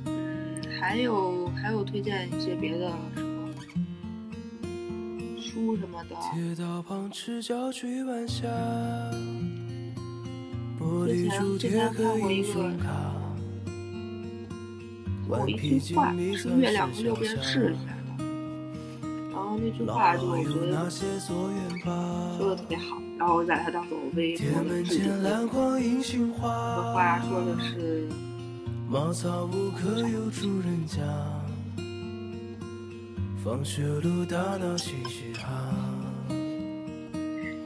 [0.06, 3.24] 嗯，还有还有推荐一些别的什么
[5.55, 6.15] 书什么的。
[6.33, 8.45] 铁道旁赤脚追晚霞，
[10.77, 12.89] 玻之璃前之前看过一个双卡。
[15.29, 18.25] 有一句话是《月亮和六便士》里面的，
[19.31, 21.49] 然后那句话就我觉得说
[22.49, 25.05] 的特别好，然后我把它当做我微博的置顶
[26.03, 28.09] 这花，个话说的是，
[28.89, 31.01] 茅草屋可有住人家？
[33.45, 35.71] 放学路打闹嘻嘻哈，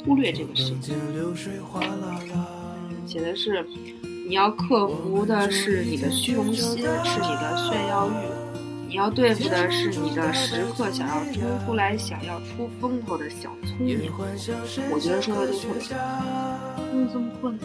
[0.04, 2.46] 忽略这个事门情，间流水哗啦啦。
[3.06, 3.66] 写的是
[4.28, 8.28] 你要克服的是你的虚荣心，是你的炫耀欲，
[8.90, 14.12] 你要对付的是你的时刻想要冲出来、想要出风头的小聪明。
[14.92, 16.76] 我觉得说的就特别好。
[16.92, 17.58] 怎么这么混？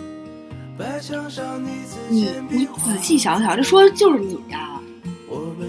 [2.09, 4.74] 你你仔细想想，这说的就是你呀、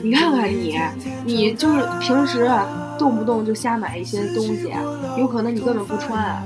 [0.06, 0.78] 你看看你，
[1.26, 4.80] 你就是平时啊，动不动就瞎买一些东西，啊
[5.18, 6.44] 有可能你根本不穿啊。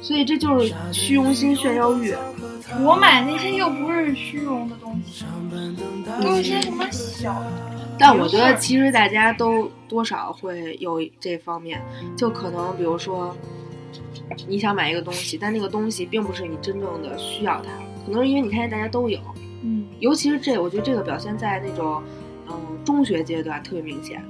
[0.00, 2.14] 所以这就是虚荣心、炫耀欲。
[2.84, 5.24] 我买那些又不是虚荣的东西，
[6.22, 7.42] 都是些什么小
[7.98, 11.82] 但我觉得其实大家都多少会有这方面，
[12.16, 13.34] 就可能比如说，
[14.46, 17.70] 你想买一个东西，但那个东西并不是你真正的需要它，
[18.04, 19.18] 可能是因为你看见大家都有，
[19.62, 22.02] 嗯，尤其是这，我觉得这个表现在那种，
[22.48, 24.22] 嗯，中学阶段特别明显。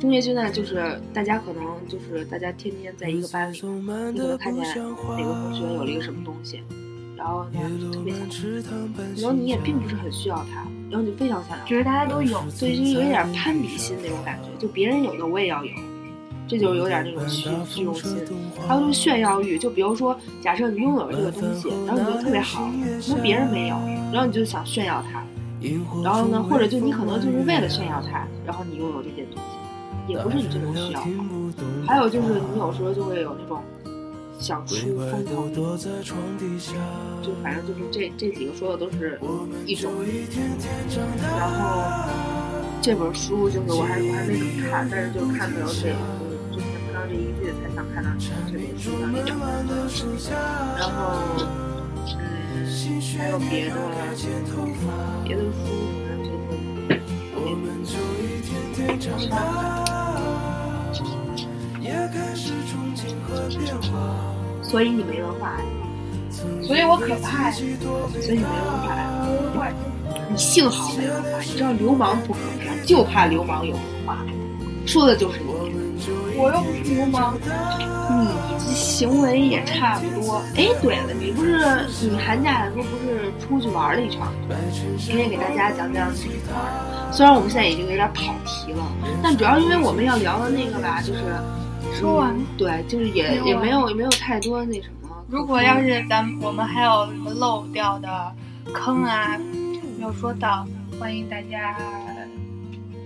[0.00, 3.60] 中学阶段就是大家可能就是大家天天在一个班里，
[4.12, 6.62] 你可能看见哪个同学有了一个什么东西，
[7.18, 8.70] 然后呢就特别想吃，可
[9.20, 15.70] 能你也并不是很需要它，然后你就非常想要它觉得大家都有，所以就有一点攀比心那种感觉，就别人有的我也要有，
[16.50, 18.18] 这就是有点那种虚虚荣心。
[18.66, 22.68] 还有就是炫耀欲，就比如说，假设你拥有了这个东西，然后你觉得特别好，
[23.06, 23.76] 可能别人没有，
[24.12, 25.22] 然后你就想炫耀它，
[26.02, 31.06] 然后呢，或者就你可能就是为了炫耀它，然后你拥有这件东西，也不是你真正需要它。
[31.86, 33.62] 还有就是你有时候就会有那种
[34.40, 35.48] 想出风头，
[37.22, 39.20] 就反正就是这这几个说的都是
[39.66, 39.92] 一种。
[41.38, 41.82] 然后
[42.82, 45.94] 这本书就是我还我还没怎么看，但是就看到这
[47.10, 49.30] 之前看到这一句才想看到这本书的那种。
[50.78, 50.98] 然后
[52.54, 52.56] 嗯，
[53.18, 53.74] 还有别的
[55.24, 55.56] 别的书
[59.18, 59.34] 什么的，
[60.92, 60.98] 这
[63.60, 63.66] 些
[64.62, 65.64] 所以你没文化呀，
[66.62, 67.64] 所以我可怕呀，所
[68.32, 68.70] 以你没文
[69.54, 69.68] 化
[70.30, 74.24] 你幸好没文化，你知道流氓不可怕，就怕流氓有文化，
[74.86, 75.49] 说的就是你。
[76.40, 78.26] 我又不是流氓，你
[78.58, 80.42] 这行为也差不多。
[80.56, 84.32] 哎，对了，你不是你寒假的时候不是出去玩了一圈吗？
[84.98, 87.12] 今天给大家讲讲你去玩儿。
[87.12, 88.82] 虽然我们现在已经有点跑题了，
[89.22, 91.20] 但主要因为我们要聊的那个吧，就是
[91.94, 95.10] 说完嗯对，就是也也没有也没有太多那什么。
[95.28, 98.08] 如果要是咱们我们还有什么漏掉的，
[98.72, 99.36] 坑啊
[99.98, 100.66] 没有说到，
[100.98, 101.76] 欢迎大家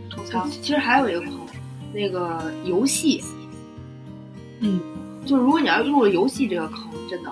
[0.08, 0.46] 吐槽。
[0.48, 1.32] 其实还有一个坑，
[1.94, 3.22] 那个游戏，
[4.60, 4.80] 嗯，
[5.24, 7.30] 就如果你要入了游戏这个坑，真的，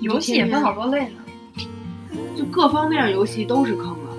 [0.00, 1.20] 游戏也分好多类呢。
[2.36, 4.10] 就各方面游戏都是坑啊。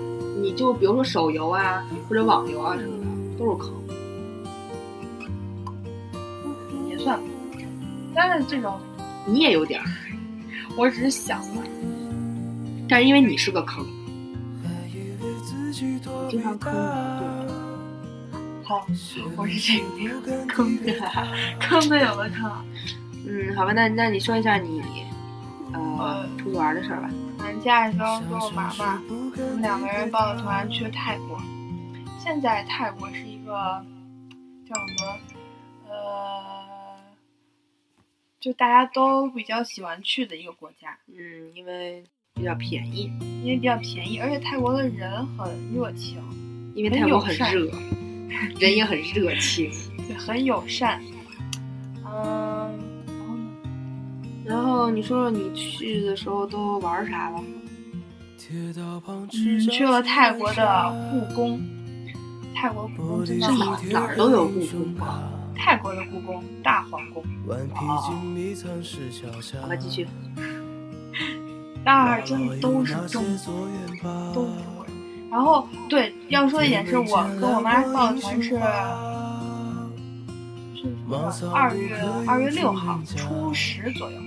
[0.42, 3.74] 你就比如说手游啊，或者网游啊什么的，都是坑。
[6.90, 7.26] 也算吧，
[8.16, 8.80] 但是这种
[9.26, 9.86] 你也有点儿，
[10.78, 11.64] 我只是想了。
[12.88, 13.86] 但是因为你是个坑，
[16.30, 17.53] 经常坑对？
[18.64, 18.88] 好，
[19.36, 19.80] 我是这
[20.22, 20.94] 个坑的，
[21.60, 22.50] 坑的 有的坑。
[23.28, 24.82] 嗯，好吧，那那你说一下你
[25.74, 27.10] 呃出去玩的事儿吧。
[27.38, 31.42] 寒假的时候跟我妈妈，我们两个人报了团去了泰国。
[32.18, 33.52] 现在泰国是一个
[34.68, 35.18] 叫什么
[35.90, 36.96] 呃，
[38.40, 42.02] 就大家都比较喜欢去的一个国家，嗯，因为
[42.34, 46.18] 比较便宜，因为比较便宜，而且泰国的人很热情，
[46.76, 47.70] 因为泰国很热，
[48.60, 49.72] 人也很热情，
[50.08, 51.02] 对，很友善。
[52.06, 53.50] 嗯，然后呢？
[54.46, 57.40] 然后你说说你去的时候都玩啥了？
[57.40, 58.02] 嗯，
[59.70, 61.60] 去了泰国的故宫，
[62.54, 65.30] 泰国故宫真的好，哪儿都有故宫吧？
[65.56, 67.24] 泰国的故宫，大皇宫。
[67.48, 67.56] 哦，
[69.62, 70.08] 好吧，继续。
[71.86, 74.48] 那儿真的都是中国人，都。
[75.34, 78.60] 然后，对，要说一点是我跟我妈报的团是是什
[81.08, 81.52] 么？
[81.52, 84.18] 二月二月六号，初十左右，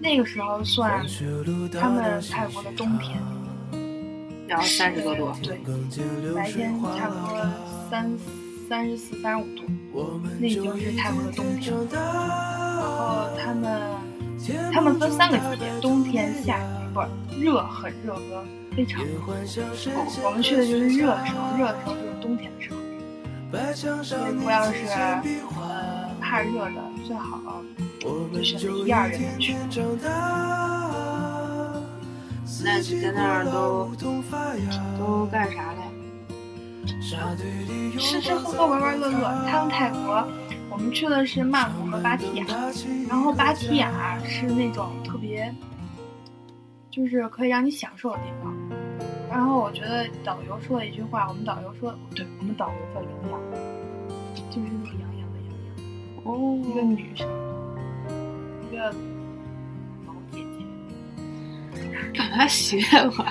[0.00, 1.06] 那个时候算
[1.80, 3.16] 他们泰国的冬天，
[4.48, 5.60] 然后三十多度，对，
[6.34, 7.38] 白天差不多
[7.88, 8.10] 三
[8.68, 9.62] 三十四、三十五度，
[10.40, 11.86] 那已经是泰国的冬天了。
[12.80, 13.80] 然后他们
[14.72, 16.87] 他们分三个季节，冬天、夏天。
[17.38, 19.10] 热，很热和非常热。
[19.18, 19.26] 哦，
[20.24, 22.78] 我们去的就是热的时候，热的时候就是冬天的时候。
[24.02, 25.22] 所以如果要是呃
[26.20, 27.62] 怕热的，最好
[28.32, 29.56] 就选择一二月份去。
[32.64, 33.94] 那你在那儿都
[34.98, 35.80] 都干啥嘞？
[37.98, 39.46] 吃吃喝喝玩玩乐乐。
[39.48, 40.26] 他们泰国，
[40.68, 42.44] 我们去的是曼谷和芭提雅，
[43.08, 45.54] 然后芭提雅是那种特别。
[46.90, 48.54] 就是可以让你享受的地方。
[49.30, 53.40] 然后我觉得导游说了一句话，我们导游说，对我们导游叫杨洋，
[54.50, 57.28] 就是那个杨洋的杨洋，哦，一个女生，
[58.66, 58.90] 一个
[60.06, 60.64] 老姐姐。
[62.14, 63.24] 干嘛学我？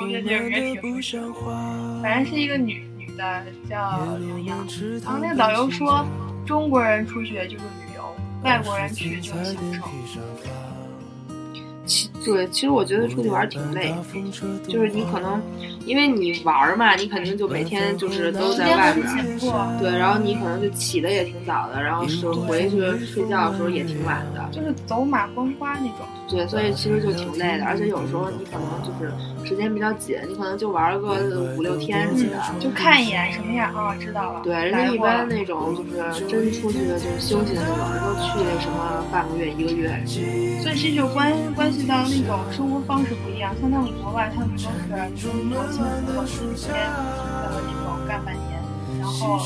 [0.00, 2.00] 我觉得这个挺不错。
[2.02, 4.66] 反正是一个女女的叫杨洋。
[5.02, 6.06] 然后那个导游说，
[6.46, 10.20] 中国人出去就是旅游，外国人去就是享受。
[11.88, 13.94] 其对，其实我觉得出去玩挺累，
[14.68, 15.40] 就是你可能，
[15.86, 19.38] 因为你玩嘛，你肯定就每天就是都在外边，
[19.80, 26.06] 对，然后你可能就起的也挺早的，然后是回去睡觉的时候也挺晚的，就是走马观花那种。
[26.28, 29.10] 对，所以其实就挺累的，而且有时候你可能就是
[29.48, 31.14] 时间比较紧，你可能就玩个
[31.56, 34.42] 五六天什么的，就看一眼什么样啊，知道了。
[34.44, 39.88] 对，人家一般那种就是真出去就是休息的那种，都去什么半个月、一个月。
[40.60, 44.68] 所以这就关关系到那种生活方式不一样，像他们国外，他们都是
[45.16, 48.60] 就是国庆或者一天的那种干半年，
[49.00, 49.40] 然后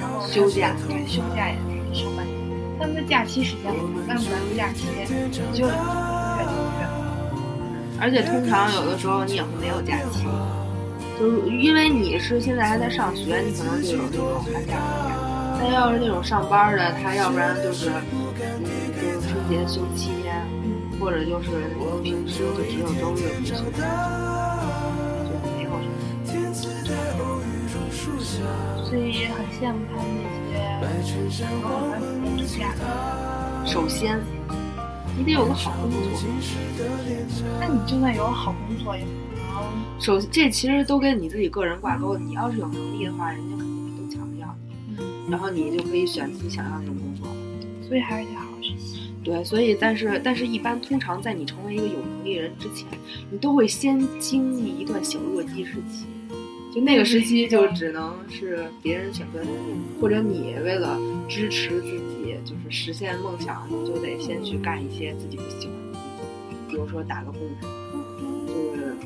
[0.00, 1.56] 然后休假，对，休假也
[1.92, 2.40] 是休半年。
[2.78, 4.86] 他们的假期时间很长，但是咱们假期
[5.52, 5.66] 就。
[8.02, 10.26] 而且通常有的时候你也会没有假期，
[11.16, 15.14] 就是因为你是现在还在上学，你可能就有那种寒假暑假。
[15.60, 18.26] 但要是那种上班的，他要不然就是嗯，
[19.00, 20.34] 就是春节休七天，
[20.98, 21.50] 或者就是
[22.02, 23.70] 平时就只有周日不休，就
[25.54, 25.94] 没有什么。
[28.84, 31.54] 所以也很羡慕他们那些有
[31.88, 32.74] 很多暑假。
[33.64, 34.18] 首先。
[35.16, 36.00] 你得有个好工作，
[37.60, 39.42] 那你就算有好工作也不能。
[40.00, 42.16] 首这其实都跟你自己个人挂钩。
[42.16, 44.56] 你要是有能力的话，人家肯定都抢着要
[44.88, 47.28] 你，然后你就可以选自己想要那种工作。
[47.86, 49.12] 所以还是得好好学习。
[49.22, 52.88] 对，所以但是但是一般通常在你成为一个有能力人之前，
[53.30, 56.06] 你都会先经历一段小弱鸡时期，
[56.74, 59.50] 就那个时期就只能是别人选择你，
[60.00, 62.12] 或者你为了支持自己。
[62.44, 65.98] 就是实现梦想，你就得先去干一些自己不喜欢的
[66.68, 67.40] 比如说打个工，
[68.48, 68.96] 就是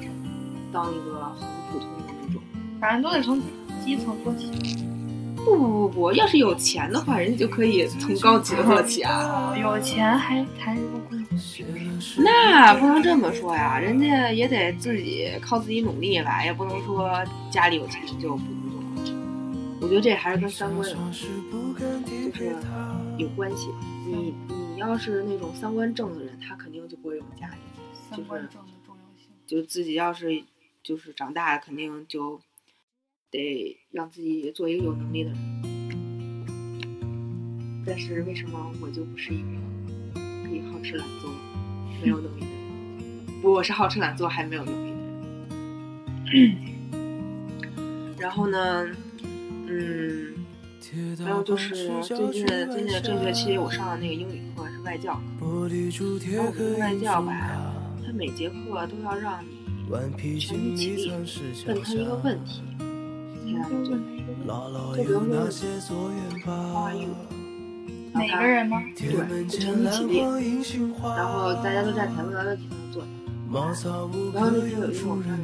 [0.73, 2.41] 当一个很普通的那种。
[2.81, 3.39] 反正都得从
[3.85, 4.51] 基层做起。
[5.47, 9.57] 不不不不，要是有钱的话，人家就可以从高级的做起啊。
[9.57, 12.25] 有钱还谈什么工作？
[12.25, 19.15] 那不能这么说呀，人家也得自己靠自己努力吧，也不能说家里有钱就不工作。
[19.81, 22.57] 我觉得这还是跟三观有就是
[23.17, 23.69] 有关系。
[24.05, 24.35] 你
[24.75, 27.55] 你要是那种三观正的人，他肯定就不会有家里。
[28.11, 29.31] 三观正的重要性。
[29.47, 30.43] 就自己要是
[30.83, 32.41] 就是长大了，肯定就
[33.31, 35.39] 得让自己做一个有能力的人。
[37.87, 39.47] 但是为什么我就不是一个
[40.45, 41.31] 可以好吃懒做、
[42.03, 42.57] 没有能力的人？
[43.41, 44.97] 不，我是好吃懒做还没有能力的
[46.33, 46.57] 人。
[48.19, 48.89] 然后呢，
[49.69, 50.35] 嗯，
[51.25, 57.73] 还有就是最近最近的这学期我上的那个英语课是外教课，然后我们外教吧，
[58.05, 61.25] 他每节课都要让你全体起立问
[61.85, 62.63] 他一个问题，
[63.57, 63.91] 才让你做。
[64.97, 65.15] 就比如
[65.81, 65.91] 说
[66.45, 67.11] ，How are you？
[68.15, 68.81] 每个人吗？
[68.97, 70.25] 对，就成一起练，
[71.17, 73.03] 然后大家都站起来问他问题才能坐。
[73.53, 75.37] 然后那天有一个我们让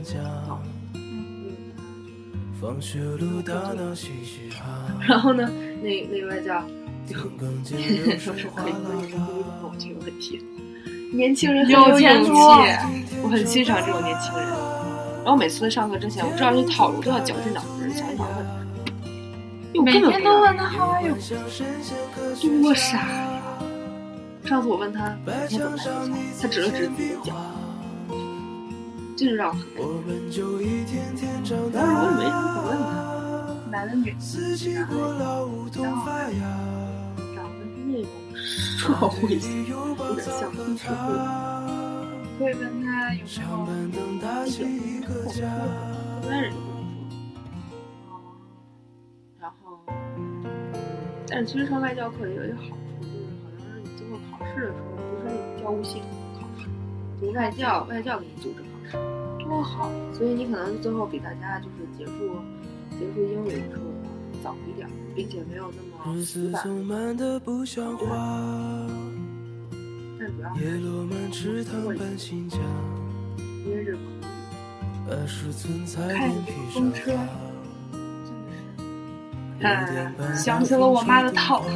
[0.47, 0.61] 到，
[5.07, 5.51] 然后呢，
[5.83, 6.65] 那那外教
[7.07, 7.15] 就
[8.19, 9.21] 说是可以问你问
[9.63, 10.41] 我这个问题。
[11.13, 12.31] 年轻人很有勇气，
[13.23, 14.72] 我很欣赏这种年轻人。
[15.25, 19.83] 然后每次上课之前，我知道这套路，都要绞尽脑汁想一想问他。
[19.85, 21.15] 每天都问他 How are you？
[22.63, 23.41] 多傻呀！
[24.45, 25.93] 上次我问他每天怎么睡觉，
[26.43, 27.33] 他指了指自己的脚，
[29.17, 31.31] 这就让我很感动。
[31.73, 32.91] 然后我也没什么可问他，
[33.71, 36.03] 男的女的，然后然后
[37.35, 39.73] 长得是那种社会型，有
[40.17, 41.07] 点像黑社会。
[42.39, 42.87] 会问他
[43.17, 43.25] 有
[43.67, 44.01] 没有一点
[45.03, 45.45] 后车，
[46.23, 46.53] 一般人。
[51.29, 56.09] 但是其实上外教课也有一个好处，就是好像是你最后考试的时候不是那种教务系统
[56.39, 56.69] 考试，
[57.21, 58.93] 就是外教外教给你组织考试，
[59.43, 59.91] 多好。
[60.13, 62.13] 所以你可能最后比大家就是结束
[62.99, 63.83] 结束英语的时候
[64.43, 66.63] 早一点，并且没有那么死板。
[70.19, 70.61] 但主要是
[71.83, 72.49] 过瘾，因
[73.71, 74.03] 为这口语。
[76.13, 76.31] 开
[76.73, 77.13] 风车。
[79.65, 81.69] 嗯，想起了我妈的套路，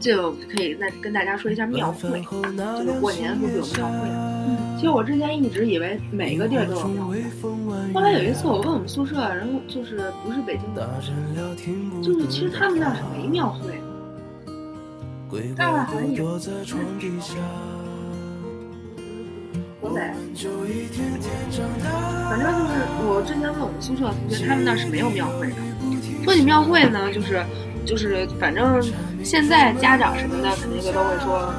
[0.00, 4.08] 就可以再跟大家说一下庙会，就是过年不是有庙会
[4.48, 7.22] 嗯，其实我之前一直以为每个地儿都有庙会，
[7.94, 11.00] 后来有一次我问我们宿舍，然后就是不是北京的，
[12.02, 13.70] 就是其实他们那儿是没庙会。
[15.30, 16.40] 的，但是好像有。
[19.82, 20.14] 我在，
[22.30, 22.72] 反正就是
[23.04, 25.56] 我之前问我们宿舍同学，他们那是没有庙会的。
[26.22, 27.44] 说起庙会呢，就是
[27.84, 28.80] 就是，反正
[29.24, 31.52] 现在家长什么的肯定就都会说，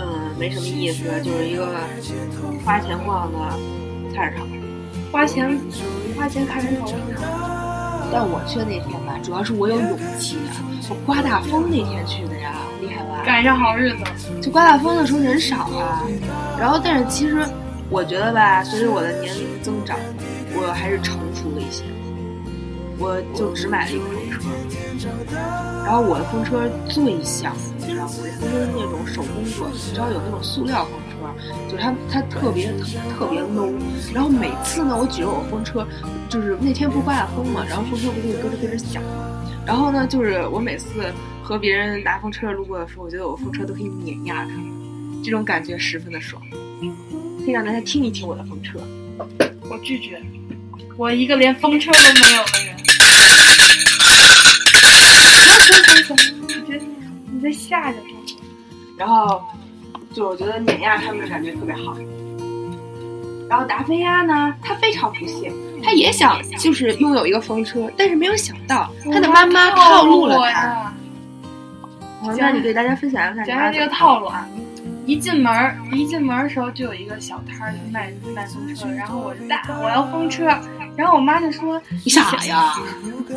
[0.00, 1.78] 嗯，没什么意思，就是一个
[2.64, 3.38] 花钱逛的
[4.12, 4.48] 菜市场，
[5.12, 5.56] 花钱
[6.16, 6.92] 花钱看人头。
[8.12, 13.22] 但我去的那天吧，主要是我有勇气啊，我刮大风那天去的呀，厉害吧？
[13.24, 14.04] 赶上好日子。
[14.40, 16.02] 就刮大风的时候人少啊，
[16.58, 17.46] 然后但是其实
[17.90, 19.96] 我觉得吧，随着我的年龄增长，
[20.54, 21.82] 我还是成熟了一些。
[22.98, 24.50] 我就只买了一个风
[24.98, 25.08] 车，
[25.84, 28.10] 然后我的风车最像，你知道吗？
[28.16, 31.05] 我的风车是那种手工做的，你知道有那种塑料风车，
[31.68, 32.86] 就是它它特别特
[33.18, 33.72] 特别 low。
[34.14, 35.86] 然后每次呢，我举着我风车，
[36.28, 39.02] 就是那天不刮大风嘛，然后风车不就咯吱咯吱响。
[39.66, 41.12] 然后呢，就是我每次
[41.42, 46.40] 和别人拿风车路过的时候，我觉得我风车都可以碾压他们，这种感觉十分的爽。
[47.44, 48.78] 可以让大家听一听我的风车。
[49.68, 50.22] 我拒绝，
[50.96, 52.76] 我一个连风车都没有的人。
[56.46, 56.80] 你别，
[57.32, 58.04] 你在吓着我。
[58.96, 59.42] 然后，
[60.16, 61.94] 就我觉得碾压他们的感觉特别好。
[63.50, 65.52] 然后达菲亚呢，他非常不幸，
[65.84, 70.94] 他也想就是拥有一个风车，但是没有想到他的妈妈套路了他。
[72.38, 74.48] 那你给大家分享一下讲讲这个套路啊。
[75.04, 80.46] 一进门一进门的时候就有一个小摊儿卖卖风车，然后我就大我要风车，
[80.96, 82.72] 然后我妈就说你傻呀，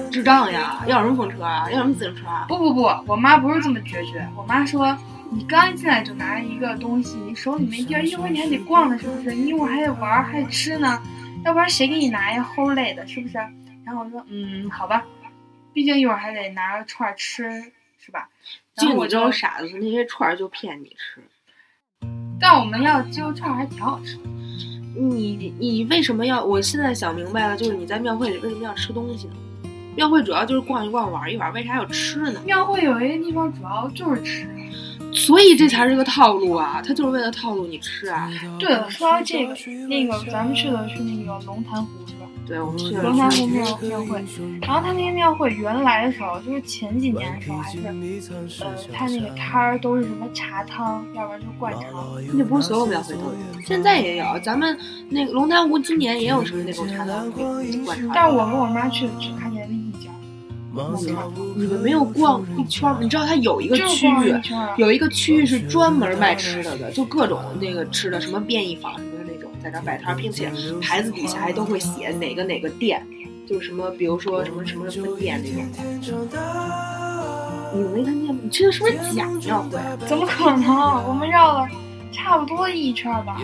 [0.09, 2.45] 智障呀，要什么风车啊，要什么自行车啊？
[2.47, 4.97] 不不不，我妈不是这么决绝，我妈说
[5.31, 9.31] 你刚一进来就拿一个东西，你手里没地儿，一会儿你还得逛呢，是不是？
[9.33, 11.01] 你一会儿还得玩还得吃呢，
[11.45, 12.47] 要不然谁给你拿呀？
[12.55, 13.37] 齁累的，是不是？
[13.85, 15.05] 然后我说嗯，好吧，
[15.73, 17.49] 毕竟一会儿还得拿串吃，
[17.99, 18.27] 是吧？
[18.75, 21.21] 就我这种傻子，那些串就骗你吃。
[22.39, 24.17] 但我们要鸡肉串还挺好吃。
[24.95, 26.43] 你你为什么要？
[26.43, 29.33] 我现在想明白了，就是你在庙会里为什么要吃东西呢？
[29.95, 32.41] 庙会主要就是逛一逛、玩一玩，为啥要吃呢？
[32.45, 34.47] 庙会有一个地方主要就是吃。
[35.13, 36.81] 所以这才是个套路啊！
[36.85, 38.29] 他就是为了套路你吃啊！
[38.59, 39.55] 对了，说到这个，
[39.87, 42.27] 那个咱们去的是那个龙潭湖是吧？
[42.45, 44.23] 对，我们去了龙潭湖庙庙会，
[44.61, 47.79] 然后他那个庙会原来的时候，就是前几年的时候还是，
[48.63, 51.83] 呃，他那个摊儿都是什么茶汤，要不然就是灌肠。
[52.33, 54.25] 那不是所有庙会都有，现在也有。
[54.43, 54.77] 咱们
[55.09, 58.11] 那个龙潭湖今年也有什么那种茶汤灌肠。
[58.13, 59.69] 但是我跟我妈去只看见
[61.55, 62.99] 你们没有逛一圈吗？
[63.01, 64.33] 你知道它有一个区域，
[64.77, 70.51] 有一个区域是专门卖吃的的，就各种那个吃的，什么便宜坊什么的那种，在那摆摊，并且
[70.81, 73.05] 牌子底下还都会写哪个哪个店，
[73.47, 75.49] 就是什么，比如说什么什么分店那
[76.01, 76.27] 种。
[77.71, 78.39] 你没看见吗？
[78.43, 80.07] 你去的是不是假庙会？
[80.07, 80.67] 怎么可能？
[81.07, 81.67] 我们绕了
[82.11, 83.39] 差不多一圈吧，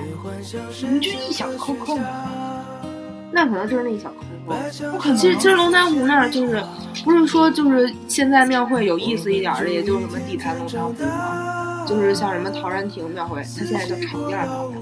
[0.82, 2.06] 你们就一小扣扣嘛。
[3.32, 4.16] 那可能就是那一小扣。
[4.92, 5.18] 不可能。
[5.18, 6.64] 其实，其实龙潭湖那儿就是，
[7.06, 14.74] 不是说就是现在庙会有意思一点的，也就是什么地坛龙潭湖嘛，就是像什么陶然亭庙会，它现在叫场店庙会，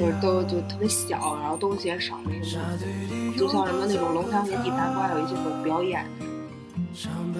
[0.00, 2.60] 就是都就特别小，然后东西也少那种。
[3.36, 6.06] 就像什么那种龙潭湖地坛，还有一些种表演。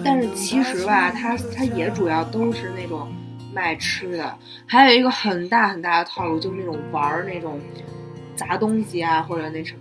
[0.03, 3.07] 但是其实吧，它它也主要都是那种
[3.53, 7.57] 卖吃的，还有一个很大很大的套路，就是那种玩儿那种
[8.35, 9.79] 砸东西啊，或者那什么。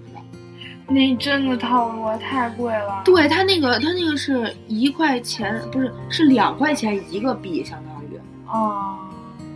[0.91, 3.03] 那真的套路太贵了。
[3.05, 8.21] 对他那个，他那个是一块钱，不是是两块钱一个币，相当于。
[8.49, 8.99] 哦，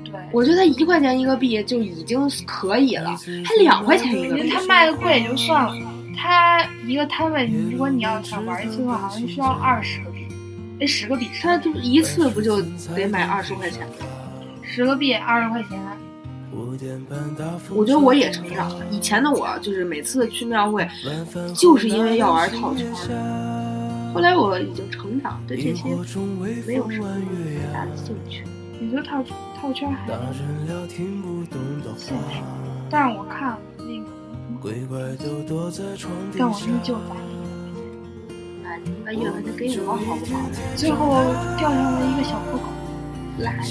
[0.05, 0.13] 对。
[0.33, 4.49] 我觉得他一块钱一个币就已经可以了，他两块钱一个币。
[4.49, 5.75] 他卖的贵也就算了，
[6.17, 10.29] 他一个摊位，如果你要想玩一次的话，好像需要二十个币，
[10.81, 11.29] 哎，十个币。
[11.43, 12.63] 他就一次不就
[12.95, 13.95] 得买二十块钱吗？
[14.63, 15.71] 十个币二十块钱。
[17.71, 18.87] 我觉得我也成长了。
[18.91, 20.89] 以前的我就是每次去庙会，
[21.55, 22.87] 就是因为要玩套圈。
[24.15, 25.91] 后来我已经成长，对这些没
[26.75, 27.09] 有什么
[27.67, 28.45] 太大的兴趣。
[28.81, 29.23] 你觉得套
[29.61, 30.43] 套圈还现实？
[32.91, 34.07] 但是我看那个，
[36.39, 37.17] 但我依旧砸
[38.63, 40.35] 那你把一百块钱给我好不好？
[40.77, 40.99] 最后
[41.59, 42.65] 掉下来一个小破口，
[43.41, 43.69] 垃圾。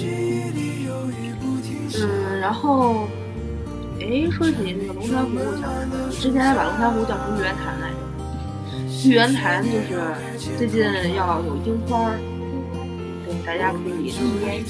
[1.96, 3.08] 嗯，然后，
[4.00, 7.96] 哎，说起那个龙潭湖，我想说，之前还把龙潭湖叫成玉渊潭来着。
[9.06, 9.98] 玉渊潭就是
[10.58, 10.82] 最近
[11.16, 12.12] 要有樱花，
[13.26, 14.64] 对，大家可以体验。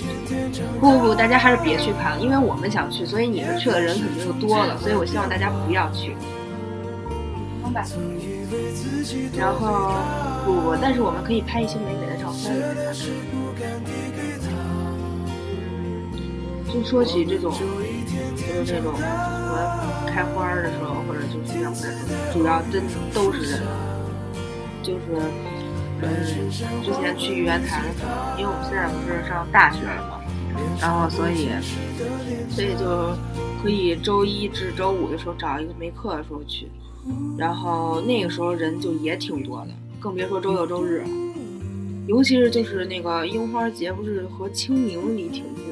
[0.80, 6.16] 不不不，大家还是别去看了，因为我们想去，所以你们去的人肯定就多了，所以我希望大家不要去。
[7.64, 7.86] 明白
[9.38, 9.94] 然后，
[10.46, 12.54] 不不，但是我们可以拍一些美美的照片。
[16.74, 21.88] 就说起这种，就是这种什么开花的时候，或者就是庙会，
[22.34, 22.82] 主要真
[23.14, 23.62] 都是人。
[24.82, 25.02] 就是，
[26.02, 26.10] 嗯，
[26.84, 27.86] 之前去玉渊潭，
[28.40, 30.20] 因为我们现在不是上大学了嘛，
[30.82, 31.50] 然后所以，
[32.50, 33.16] 所以就
[33.62, 36.68] 可以周一至周五的时候找一个没课的时候去，
[37.38, 39.70] 然后那个时候人就也挺多的，
[40.00, 41.04] 更别说周六周日。
[42.08, 45.64] 尤其是就是那个樱花节，不是和清明离挺近？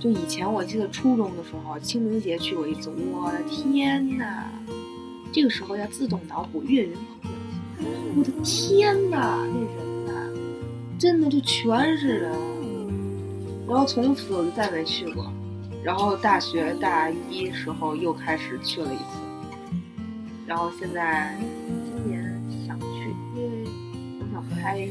[0.00, 4.44] 就以前我记得初中的时候，清明节去过一次，我的天呐！
[5.30, 7.30] 这个时候要自动脑补岳云鹏
[8.16, 10.12] 我的天呐，那人呐，
[10.98, 12.32] 真的就全是人。
[13.68, 15.30] 然后从此我就再没去过。
[15.84, 19.04] 然后大学大一时候又开始去了一次。
[20.46, 21.38] 然后现在
[21.84, 23.68] 今年想去，因为
[24.18, 24.88] 我想拍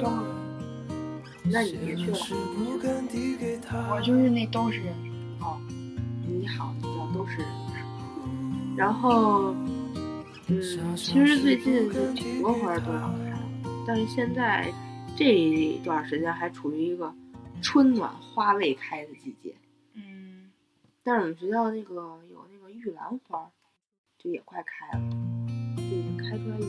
[0.00, 0.39] 照。
[1.44, 2.16] 那你别去了，
[3.90, 4.94] 我就是那都是人
[5.40, 5.60] 哦。
[6.26, 7.46] 你好，你叫都是人。
[8.76, 9.54] 然后，
[10.46, 13.36] 嗯，其实最近就挺多花都要开，
[13.86, 14.72] 但是现在
[15.16, 17.12] 这一段时间还处于一个
[17.60, 19.54] 春暖花未开的季节。
[19.94, 20.50] 嗯。
[21.02, 21.94] 但是我们学校那个
[22.30, 23.50] 有那个玉兰花，
[24.18, 25.02] 就也快开了，
[25.76, 26.60] 就已经开出来一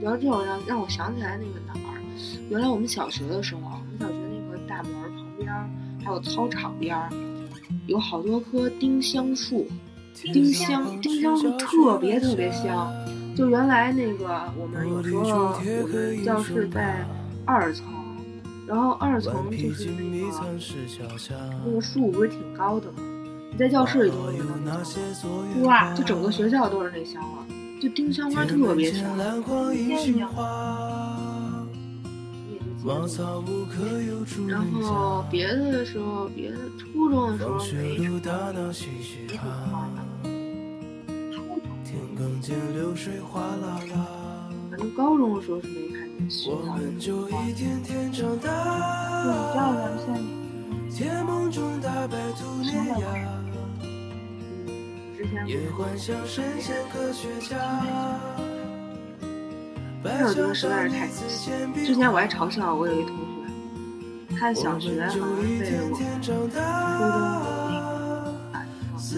[0.00, 2.00] 聊这种让让我想起来那个哪儿，
[2.48, 5.48] 原来我们小学的时候，我们小学那个大门旁边
[6.04, 7.10] 还有操场边儿，
[7.86, 9.66] 有好多棵丁香树，
[10.14, 12.90] 丁香丁香树特别特别香。
[13.36, 17.06] 就原来那个我们有时候我们教室在
[17.46, 17.86] 二层，
[18.66, 20.42] 然后二层就是那个
[21.64, 22.98] 那个树不是挺高的吗？
[23.52, 24.80] 你在教室里都能闻到
[25.62, 27.54] 哇，就整个学校都是那香味。
[27.80, 29.72] 就丁香花特别香，然后
[35.30, 38.20] 别的时候，别的初中的时候没什么
[43.32, 43.66] 花的。
[44.70, 46.06] 反正高中的时候是没开。
[46.28, 48.52] 学校有我们就一天天长对，大，
[49.24, 50.18] 你知道咱们现在
[50.94, 52.94] 甜梦中大白兔脸呀，
[55.20, 57.58] 之前也幻想神仙科学家。
[60.02, 61.50] 但是我觉得实在是太可惜。
[61.84, 65.20] 之前我还嘲笑我有一同学，他的小学好像
[65.58, 66.56] 被我们初中的
[67.68, 68.64] 那个啊，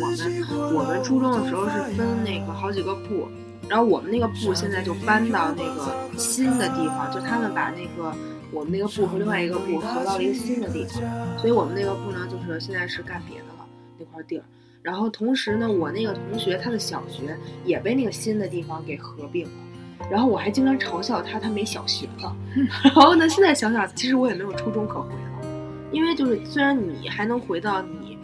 [0.01, 3.29] 我们我们初中的时候是分那个好几个部，
[3.69, 8.13] 然后我们那个部现在就搬到那个新的地方，就他们把那个
[8.51, 11.01] 我们那个部和另外一个部合到了一个新的地方，
[11.39, 13.65] 所以我们那个部呢，就是现在是干别的了
[14.01, 14.43] 那块地儿。
[14.83, 19.51] 然后同时呢，我那个同学他的小学也被那个新的地方给合并了。
[20.11, 22.37] 然后我还经常嘲笑他，他没小学了。
[22.83, 25.47] 然后呢，现在想想，其实我也没有初中可回了，
[25.93, 28.19] 因为就是虽然你还能回到你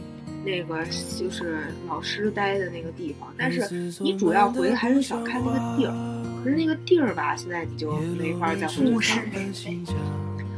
[0.45, 0.85] 那个
[1.17, 5.95] 就是老师待的那个地方，但是你主要回的还是想看那个地儿。
[6.43, 10.01] 可是那个地儿吧，现在你就没法再回去了。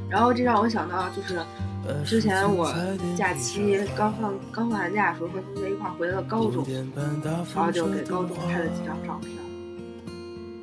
[0.09, 1.39] 然后这让我想到，就是
[2.05, 2.73] 之前我
[3.17, 6.65] 假期刚放刚放寒假的时候，和同学一块儿回了高中，
[7.25, 9.31] 然后就给高中拍了几张照片。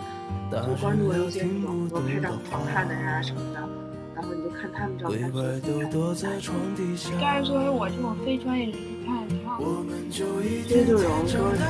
[0.50, 3.60] 大就关注了人一些什么很多拍照好看的人啊什么的，
[4.14, 8.74] 然后你就看他们照鬼片，怪都躲在床底下，但是作为我这种非专业人
[9.08, 9.64] 士看也挺好的。
[9.64, 11.64] 我们就有人说，长你要是会大。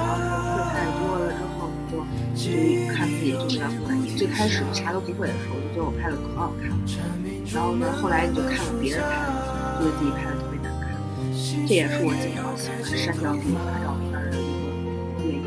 [0.74, 1.94] 太多了之后，你就
[2.34, 2.50] 就
[2.92, 4.04] 看自己就比较不满意。
[4.16, 6.76] 最开始啥都不会的时候，就觉得我拍的可好看了，
[7.54, 9.30] 然后呢，后来你就看了别人拍的，
[9.78, 10.90] 觉得自己拍的特别难看。
[11.66, 14.74] 这也是我经常喜欢删掉自己发照片的一个
[15.22, 15.46] 原因。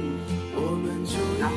[1.39, 1.52] 然后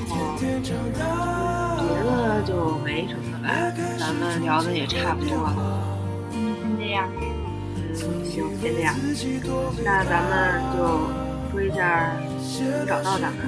[1.78, 5.54] 别的就没什么了吧，咱们聊的也差不多了。
[6.32, 7.08] 嗯，先这样。
[8.24, 8.94] 行，先这样。
[9.84, 10.78] 那咱们就
[11.50, 12.12] 说一下
[12.86, 13.46] 找到咱们。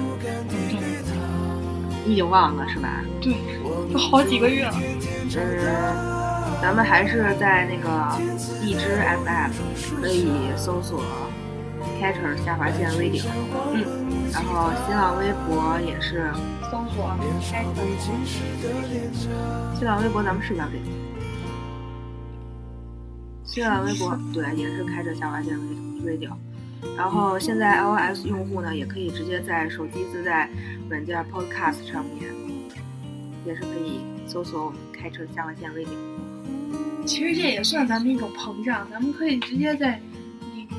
[2.05, 3.01] 你已经忘了是吧？
[3.19, 3.35] 对，
[3.91, 4.73] 都好几个月了。
[5.35, 8.17] 嗯，咱们还是在那个
[8.63, 9.51] 荔枝 FM
[10.01, 11.03] 可以搜索
[11.99, 13.23] Catcher 下划线 Radio，
[13.73, 13.83] 嗯，
[14.31, 16.31] 然后新浪微博也是，
[16.71, 17.11] 搜索
[17.51, 17.83] 开头。
[19.77, 20.85] 新浪微博咱们是叫这个，
[23.57, 25.57] 新浪微博对也是开着下划线
[26.05, 26.29] Radio，
[26.95, 30.47] 然后现在 iOS 用户呢也可以直接在手机自带
[30.87, 32.31] 软件 Podcast 上面，
[33.47, 35.87] 也是可以搜索我们开车下划线 Radio。
[37.07, 39.99] 其实这也算咱们一种膨胀，咱们可以直接在
[40.55, 40.75] 那个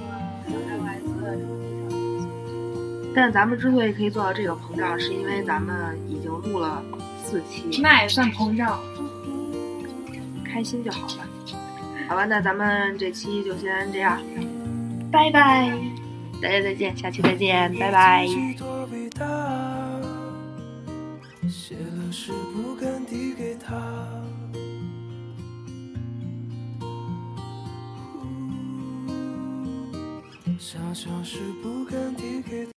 [0.46, 3.12] iOS 的手机上。
[3.12, 6.80] 但咱们之所以可以做到这个膨胀，是因为咱们已经录了
[7.24, 8.78] 四期，那也算膨胀。
[10.44, 11.26] 开心就好了。
[12.08, 14.18] 好吧，那咱们这期就先这样，
[15.12, 15.70] 拜拜。
[16.40, 18.26] 大家再见，下期再见，拜拜。
[21.48, 23.74] 写了诗不敢递给他。
[30.58, 32.66] 小小是不敢递给他。